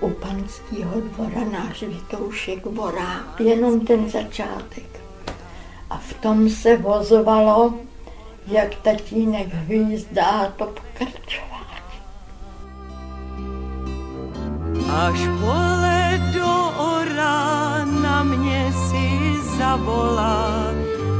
u 0.00 0.10
panského 0.10 1.00
dvora 1.00 1.44
náš 1.52 1.82
Vitoušek 1.82 2.66
Borák, 2.66 3.40
jenom 3.40 3.80
ten 3.80 4.10
začátek. 4.10 5.00
A 5.90 5.96
v 5.98 6.14
tom 6.14 6.50
se 6.50 6.76
vozovalo, 6.76 7.74
jak 8.46 8.74
tatínek 8.74 9.54
hvízdá 9.54 10.52
to 10.56 10.64
pokračování. 10.64 11.56
Až 14.90 15.18
pole 15.40 16.32
do 16.34 16.72
ora 16.78 17.84
na 17.84 18.22
mě 18.22 18.72
si 18.72 19.34
zavolá, 19.58 20.70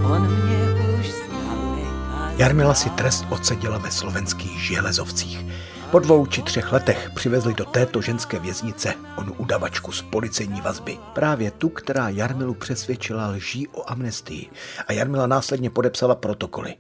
on 0.05 0.23
mě 0.23 0.59
už 0.99 1.07
zdaleka... 1.07 2.33
Jarmila 2.37 2.75
si 2.75 2.91
trest 2.91 3.27
odseděla 3.31 3.79
ve 3.79 3.91
slovenských 3.91 4.61
železovcích. 4.61 5.47
Po 5.91 5.99
dvou 5.99 6.27
či 6.27 6.43
třech 6.43 6.73
letech 6.73 7.11
přivezli 7.15 7.55
do 7.55 7.65
této 7.65 8.03
ženské 8.03 8.39
věznice 8.39 8.95
onu 9.17 9.33
udavačku 9.33 9.93
z 9.93 10.03
policejní 10.03 10.61
vazby. 10.61 10.99
Právě 11.13 11.51
tu, 11.51 11.69
která 11.69 12.09
Jarmilu 12.09 12.55
přesvědčila 12.55 13.29
lží 13.29 13.69
o 13.69 13.91
amnestii 13.91 14.51
a 14.87 14.93
Jarmila 14.93 15.27
následně 15.27 15.71
podepsala 15.71 16.15
protokoly. 16.15 16.75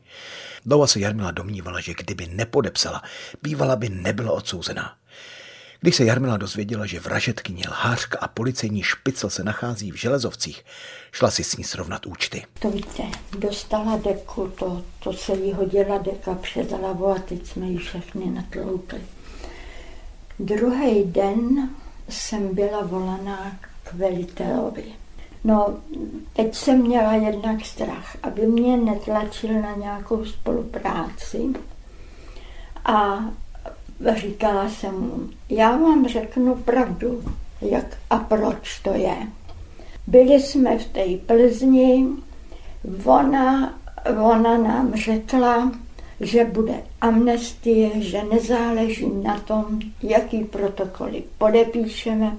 Dlouho 0.67 0.87
se 0.87 1.01
Jarmila 1.01 1.31
domnívala, 1.31 1.81
že 1.81 1.95
kdyby 1.95 2.27
nepodepsala, 2.27 3.03
bývala 3.43 3.77
by 3.77 3.89
nebyla 3.89 4.33
odsouzená. 4.33 4.95
Když 5.81 5.97
se 5.97 6.05
Jarmila 6.05 6.37
dozvěděla, 6.37 6.87
že 6.87 7.01
vražetkyně 7.01 7.64
lhářka 7.68 8.18
a 8.18 8.29
policejní 8.29 8.83
špicl 8.83 9.31
se 9.31 9.45
nachází 9.45 9.93
v 9.93 9.97
Železovcích, 9.97 10.64
šla 11.12 11.31
si 11.31 11.45
s 11.45 11.57
ní 11.57 11.64
srovnat 11.64 12.07
účty. 12.07 12.45
To 12.59 12.70
víte, 12.70 13.03
dostala 13.39 13.97
deku, 13.97 14.53
to, 14.59 14.83
to 15.05 15.12
se 15.12 15.33
jí 15.33 15.53
hodila 15.53 15.99
deka 15.99 16.35
přes 16.35 16.70
hlavu 16.70 17.07
a 17.07 17.18
teď 17.18 17.47
jsme 17.47 17.66
ji 17.66 17.79
všechny 17.79 18.27
natloukli. 18.31 19.01
Druhý 20.39 21.05
den 21.05 21.70
jsem 22.09 22.55
byla 22.55 22.83
volaná 22.83 23.59
k 23.85 23.93
velitelovi. 23.93 24.85
No, 25.45 25.81
teď 26.33 26.55
jsem 26.55 26.83
měla 26.83 27.12
jednak 27.12 27.64
strach, 27.64 28.16
aby 28.22 28.47
mě 28.47 28.77
netlačil 28.77 29.62
na 29.62 29.74
nějakou 29.74 30.24
spolupráci. 30.24 31.39
A 32.85 33.24
říkala 34.17 34.69
jsem 34.69 34.95
mu, 35.01 35.29
já 35.49 35.77
vám 35.77 36.09
řeknu 36.09 36.55
pravdu, 36.55 37.23
jak 37.61 37.97
a 38.11 38.19
proč 38.19 38.79
to 38.79 38.91
je. 38.95 39.17
Byli 40.07 40.41
jsme 40.41 40.79
v 40.79 40.85
té 40.85 41.05
Plzni, 41.27 42.07
ona, 43.05 43.79
ona 44.23 44.59
nám 44.59 44.95
řekla, 44.95 45.73
že 46.21 46.45
bude 46.45 46.83
amnestie, 47.01 47.91
že 48.03 48.23
nezáleží 48.33 49.11
na 49.23 49.39
tom, 49.39 49.81
jaký 50.03 50.45
protokoly 50.45 51.23
podepíšeme, 51.39 52.37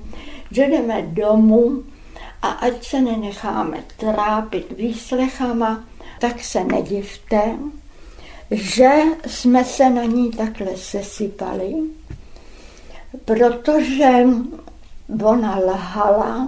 že 0.51 0.67
jdeme 0.67 1.01
domů 1.01 1.83
a 2.41 2.47
ať 2.47 2.87
se 2.87 3.01
nenecháme 3.01 3.83
trápit 3.97 4.77
výslechama, 4.77 5.83
tak 6.19 6.43
se 6.43 6.63
nedivte, 6.63 7.55
že 8.51 8.89
jsme 9.27 9.65
se 9.65 9.89
na 9.89 10.03
ní 10.03 10.31
takhle 10.31 10.77
sesypali, 10.77 11.73
protože 13.25 14.23
ona 15.23 15.59
lhala 15.59 16.47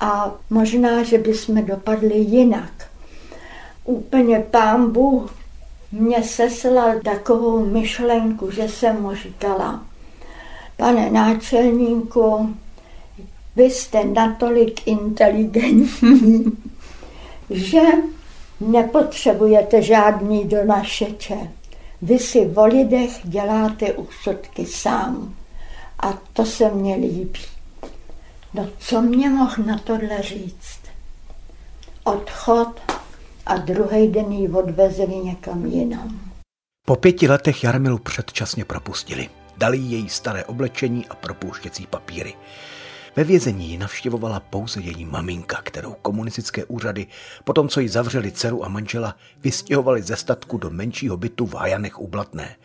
a 0.00 0.34
možná, 0.50 1.02
že 1.02 1.18
bychom 1.18 1.64
dopadli 1.64 2.18
jinak. 2.18 2.90
Úplně 3.84 4.38
pán 4.38 4.90
Bůh 4.92 5.34
mě 5.92 6.22
seslal 6.22 7.00
takovou 7.04 7.66
myšlenku, 7.66 8.50
že 8.50 8.68
jsem 8.68 9.02
mu 9.02 9.14
říkala, 9.14 9.86
pane 10.76 11.10
náčelníku, 11.10 12.56
vy 13.56 13.64
jste 13.64 14.04
natolik 14.04 14.86
inteligentní, 14.86 16.44
že 17.50 17.80
nepotřebujete 18.60 19.82
žádný 19.82 20.44
donašeče. 20.44 21.36
Vy 22.02 22.18
si 22.18 22.52
o 22.54 22.66
lidech 22.66 23.10
děláte 23.24 23.92
úsudky 23.92 24.66
sám. 24.66 25.34
A 26.00 26.12
to 26.32 26.46
se 26.46 26.70
mně 26.70 26.94
líbí. 26.94 27.40
No 28.54 28.68
co 28.78 29.02
mě 29.02 29.30
mohl 29.30 29.62
na 29.66 29.78
tohle 29.78 30.22
říct? 30.22 30.80
Odchod 32.04 32.80
a 33.46 33.56
druhý 33.56 34.08
den 34.08 34.32
ji 34.32 34.48
odvezli 34.48 35.16
někam 35.16 35.66
jinam. 35.66 36.20
Po 36.86 36.96
pěti 36.96 37.28
letech 37.28 37.64
Jarmilu 37.64 37.98
předčasně 37.98 38.64
propustili. 38.64 39.28
Dali 39.56 39.78
její 39.78 40.08
staré 40.08 40.44
oblečení 40.44 41.06
a 41.06 41.14
propouštěcí 41.14 41.86
papíry. 41.86 42.34
Ve 43.16 43.24
vězení 43.24 43.70
ji 43.70 43.78
navštěvovala 43.78 44.40
pouze 44.40 44.80
její 44.80 45.04
maminka, 45.04 45.62
kterou 45.62 45.92
komunistické 46.02 46.64
úřady, 46.64 47.06
potom 47.44 47.68
co 47.68 47.80
ji 47.80 47.88
zavřeli 47.88 48.32
dceru 48.32 48.64
a 48.64 48.68
manžela, 48.68 49.16
vystěhovali 49.40 50.02
ze 50.02 50.16
statku 50.16 50.58
do 50.58 50.70
menšího 50.70 51.16
bytu 51.16 51.46
v 51.46 51.54
Hajanech 51.54 52.00
u 52.00 52.08
Blatné. 52.08 52.56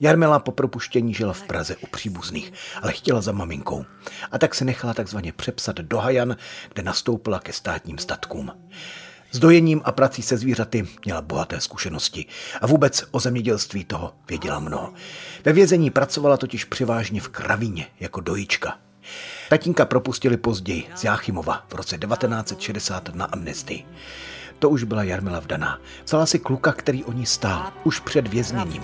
Jarmila 0.00 0.38
po 0.38 0.52
propuštění 0.52 1.14
žila 1.14 1.32
v 1.32 1.42
Praze 1.42 1.76
u 1.76 1.86
příbuzných, 1.86 2.52
ale 2.82 2.92
chtěla 2.92 3.20
za 3.20 3.32
maminkou. 3.32 3.84
A 4.30 4.38
tak 4.38 4.54
se 4.54 4.64
nechala 4.64 4.94
takzvaně 4.94 5.32
přepsat 5.32 5.76
do 5.76 5.98
Hajan, 5.98 6.36
kde 6.72 6.82
nastoupila 6.82 7.40
ke 7.40 7.52
státním 7.52 7.98
statkům. 7.98 8.52
S 9.32 9.38
dojením 9.38 9.82
a 9.84 9.92
prací 9.92 10.22
se 10.22 10.36
zvířaty 10.36 10.88
měla 11.04 11.22
bohaté 11.22 11.60
zkušenosti 11.60 12.26
a 12.60 12.66
vůbec 12.66 13.04
o 13.10 13.20
zemědělství 13.20 13.84
toho 13.84 14.14
věděla 14.28 14.58
mnoho. 14.58 14.92
Ve 15.44 15.52
vězení 15.52 15.90
pracovala 15.90 16.36
totiž 16.36 16.64
převážně 16.64 17.20
v 17.20 17.28
kravíně 17.28 17.86
jako 18.00 18.20
dojička. 18.20 18.78
Tatínka 19.48 19.84
propustili 19.84 20.36
později 20.36 20.84
z 20.94 21.04
Jáchymova 21.04 21.64
v 21.68 21.74
roce 21.74 21.98
1960 21.98 23.14
na 23.14 23.24
amnestii. 23.24 23.86
To 24.58 24.70
už 24.70 24.84
byla 24.84 25.02
Jarmila 25.02 25.40
vdaná. 25.40 25.80
Vzala 26.04 26.26
si 26.26 26.38
kluka, 26.38 26.72
který 26.72 27.04
o 27.04 27.12
ní 27.12 27.26
stál, 27.26 27.72
už 27.84 28.00
před 28.00 28.28
vězněním. 28.28 28.82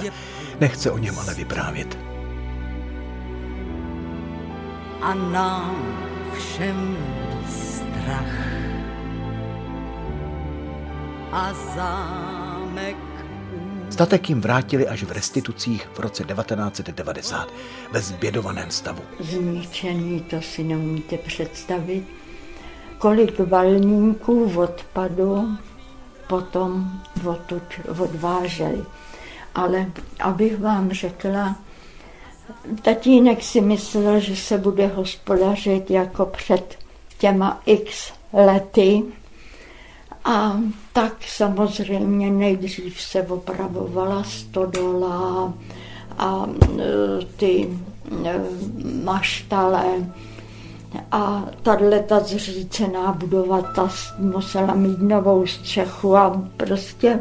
Nechce 0.61 0.91
o 0.91 0.99
něm 0.99 1.19
ale 1.19 1.35
vyprávět. 1.35 1.99
A 5.01 5.15
nám 5.15 5.97
všem 6.35 6.97
strach 7.49 8.35
a 11.33 11.53
zámek 11.77 13.10
Statek 13.91 14.29
jim 14.29 14.41
vrátili 14.41 14.89
až 14.89 15.03
v 15.03 15.13
restitucích 15.13 15.89
v 15.95 15.99
roce 15.99 16.25
1990 16.25 17.49
ve 17.93 18.01
zbědovaném 18.01 18.71
stavu. 18.71 19.03
Zničený, 19.21 20.21
to 20.21 20.43
si 20.43 20.65
neumíte 20.65 21.19
představit. 21.19 22.05
Kolik 22.99 23.39
valníků 23.39 24.53
odpadu 24.57 25.57
potom 26.29 27.01
odtud 27.27 27.63
odváželi. 27.99 28.85
Ale 29.55 29.87
abych 30.21 30.59
vám 30.59 30.93
řekla, 30.93 31.57
tatínek 32.83 33.43
si 33.43 33.61
myslel, 33.61 34.21
že 34.21 34.37
se 34.37 34.59
bude 34.59 34.87
hospodařit 34.87 35.91
jako 35.91 36.27
před 36.27 36.79
těma 37.19 37.63
x 37.67 38.13
lety, 38.33 39.03
a 40.25 40.61
tak 40.93 41.13
samozřejmě 41.27 42.31
nejdřív 42.31 43.01
se 43.01 43.23
opravovala 43.23 44.25
stodola 44.25 45.53
a 46.19 46.47
e, 46.47 47.25
ty 47.37 47.79
e, 48.25 48.41
maštale 49.05 49.85
a 51.13 51.45
tahle 51.63 52.01
ta 52.01 52.21
zřícená 52.21 53.13
budova, 53.13 53.63
ta 53.63 53.89
musela 54.19 54.75
mít 54.75 54.99
novou 54.99 55.47
střechu 55.47 56.17
a 56.17 56.43
prostě 56.57 57.21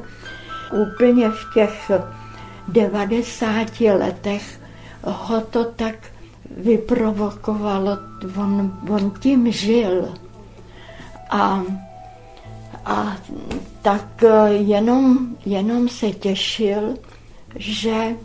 úplně 0.84 1.30
v 1.30 1.54
těch 1.54 1.92
90 2.68 3.82
letech 3.82 4.60
ho 5.04 5.42
to 5.42 5.66
tak 5.66 5.96
vyprovokovalo, 6.58 7.98
on, 8.38 8.80
on 8.90 9.12
tím 9.20 9.52
žil. 9.52 10.10
A, 11.30 11.64
a 12.86 13.18
tak 13.82 14.24
jenom, 14.50 15.28
jenom 15.46 15.90
se 15.90 16.12
těšil, 16.12 16.96
že, 17.56 18.16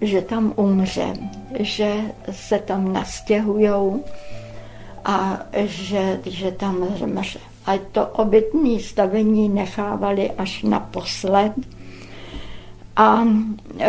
že 0.00 0.22
tam 0.22 0.52
umře, 0.56 1.12
že 1.58 1.94
se 2.30 2.58
tam 2.58 2.92
nastěhujou 2.92 4.04
a 5.04 5.40
že, 5.54 6.20
že 6.24 6.50
tam 6.50 6.86
zemře. 6.98 7.38
A 7.66 7.78
to 7.92 8.06
obytné 8.06 8.80
stavení 8.80 9.48
nechávali 9.48 10.30
až 10.30 10.62
naposled. 10.62 11.52
A 12.96 13.24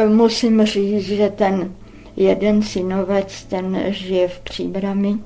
musím 0.08 0.66
říct, 0.66 1.06
že 1.06 1.30
ten 1.30 1.74
jeden 2.16 2.62
synovec, 2.62 3.44
ten 3.44 3.84
žije 3.88 4.28
v 4.28 4.40
Příbrami, 4.40 5.18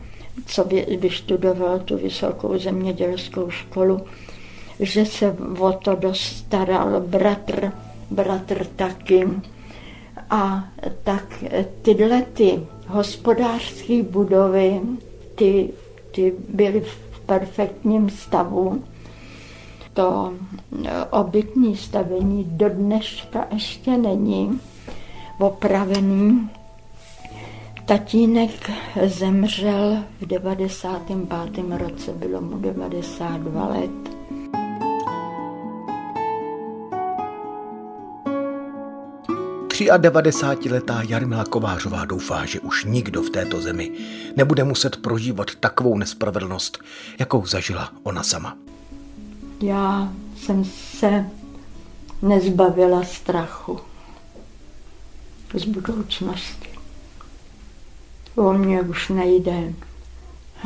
co 0.45 0.68
vyštudoval 1.00 1.80
tu 1.80 1.98
vysokou 1.98 2.58
zemědělskou 2.58 3.50
školu, 3.50 4.02
že 4.80 5.06
se 5.06 5.32
o 5.60 5.72
to 5.72 5.96
dostaral 5.96 7.02
bratr, 7.02 7.72
bratr 8.12 8.66
taky. 8.66 9.28
A 10.30 10.64
tak 11.04 11.44
tyhle 11.82 12.22
ty 12.22 12.60
hospodářské 12.88 14.04
budovy, 14.04 14.82
ty, 15.36 15.70
ty 16.12 16.34
byly 16.50 16.82
v 16.82 17.20
perfektním 17.20 18.10
stavu. 18.10 18.84
To 19.94 20.34
obytné 21.10 21.76
stavení 21.76 22.44
do 22.44 22.70
dneška 22.70 23.48
ještě 23.54 23.98
není 23.98 24.60
opravený. 25.40 26.50
Tatínek 27.86 28.72
zemřel 29.06 29.98
v 30.22 30.26
95. 30.26 31.78
roce, 31.78 32.14
bylo 32.14 32.42
mu 32.42 32.58
92 32.58 33.68
let. 33.68 34.16
A 39.86 39.98
90-letá 39.98 41.02
Jarmila 41.08 41.46
Kovářová 41.46 42.06
doufá, 42.06 42.46
že 42.46 42.60
už 42.60 42.86
nikdo 42.86 43.22
v 43.22 43.30
této 43.30 43.62
zemi 43.62 43.92
nebude 44.36 44.64
muset 44.64 44.98
prožívat 44.98 45.56
takovou 45.56 45.98
nespravedlnost, 45.98 46.80
jakou 47.20 47.46
zažila 47.46 47.94
ona 48.04 48.24
sama. 48.24 48.58
Já 49.62 50.14
jsem 50.38 50.66
se 50.66 51.26
nezbavila 52.22 53.04
strachu 53.04 53.80
z 55.54 55.66
budoucnosti. 55.66 56.70
O 58.36 58.54
mě 58.54 58.82
už 58.82 59.10
nejde, 59.10 59.74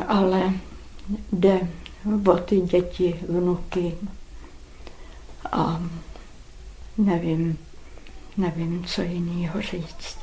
ale 0.08 0.54
jde 1.32 1.60
o 2.26 2.38
ty 2.38 2.62
děti, 2.62 3.20
vnuky 3.30 3.98
a 5.52 5.82
nevím, 6.98 7.58
nevím, 8.42 8.84
co 8.86 9.02
jiného 9.02 9.62
říct. 9.62 10.18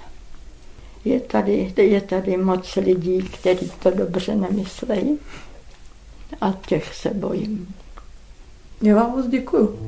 Je 1.04 1.20
tady, 1.20 1.72
je 1.76 2.00
tady 2.00 2.36
moc 2.36 2.76
lidí, 2.76 3.22
kteří 3.22 3.72
to 3.82 3.90
dobře 3.90 4.34
nemyslejí 4.36 5.18
a 6.40 6.52
těch 6.66 6.94
se 6.94 7.10
bojím. 7.14 7.74
Já 8.82 8.96
vám 8.96 9.10
moc 9.10 9.26
děkuju. 9.26 9.78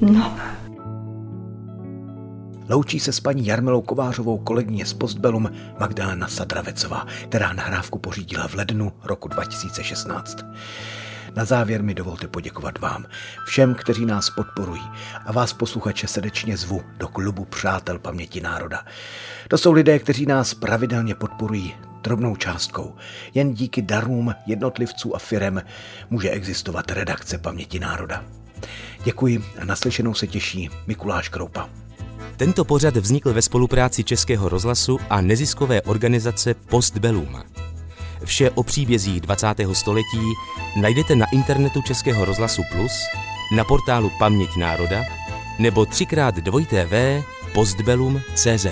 No. 0.00 0.38
Loučí 2.68 3.00
se 3.00 3.12
s 3.12 3.20
paní 3.20 3.46
Jarmilou 3.46 3.82
Kovářovou 3.82 4.38
kolegyně 4.38 4.86
z 4.86 4.94
Postbelum 4.94 5.50
Magdalena 5.80 6.28
Sadravecová, 6.28 7.06
která 7.28 7.52
nahrávku 7.52 7.98
pořídila 7.98 8.48
v 8.48 8.54
lednu 8.54 8.92
roku 9.04 9.28
2016. 9.28 10.44
Na 11.36 11.44
závěr 11.44 11.82
mi 11.82 11.94
dovolte 11.94 12.28
poděkovat 12.28 12.78
vám, 12.78 13.06
všem, 13.46 13.74
kteří 13.74 14.06
nás 14.06 14.30
podporují 14.30 14.82
a 15.26 15.32
vás 15.32 15.52
posluchače 15.52 16.06
srdečně 16.06 16.56
zvu 16.56 16.82
do 16.98 17.08
klubu 17.08 17.44
Přátel 17.44 17.98
paměti 17.98 18.40
národa. 18.40 18.84
To 19.48 19.58
jsou 19.58 19.72
lidé, 19.72 19.98
kteří 19.98 20.26
nás 20.26 20.54
pravidelně 20.54 21.14
podporují 21.14 21.74
drobnou 22.02 22.36
částkou. 22.36 22.94
Jen 23.34 23.54
díky 23.54 23.82
darům 23.82 24.34
jednotlivců 24.46 25.16
a 25.16 25.18
firem 25.18 25.62
může 26.10 26.30
existovat 26.30 26.90
redakce 26.90 27.38
paměti 27.38 27.80
národa. 27.80 28.24
Děkuji 29.04 29.44
a 29.62 29.64
naslyšenou 29.64 30.14
se 30.14 30.26
těší 30.26 30.70
Mikuláš 30.86 31.28
Kroupa. 31.28 31.68
Tento 32.36 32.64
pořad 32.64 32.96
vznikl 32.96 33.32
ve 33.32 33.42
spolupráci 33.42 34.04
Českého 34.04 34.48
rozhlasu 34.48 34.98
a 35.10 35.20
neziskové 35.20 35.82
organizace 35.82 36.54
Postbellum. 36.54 37.42
Vše 38.26 38.50
o 38.50 38.62
příbězích 38.62 39.20
20. 39.20 39.46
století 39.72 40.34
najdete 40.80 41.16
na 41.16 41.26
internetu 41.32 41.82
Českého 41.82 42.24
rozhlasu 42.24 42.62
Plus, 42.72 42.92
na 43.56 43.64
portálu 43.64 44.10
Paměť 44.18 44.56
národa 44.56 45.04
nebo 45.58 45.86
třikrát 45.86 46.34
dvojité 46.34 46.84
v 46.84 47.22
postbellum.cz. 47.52 48.66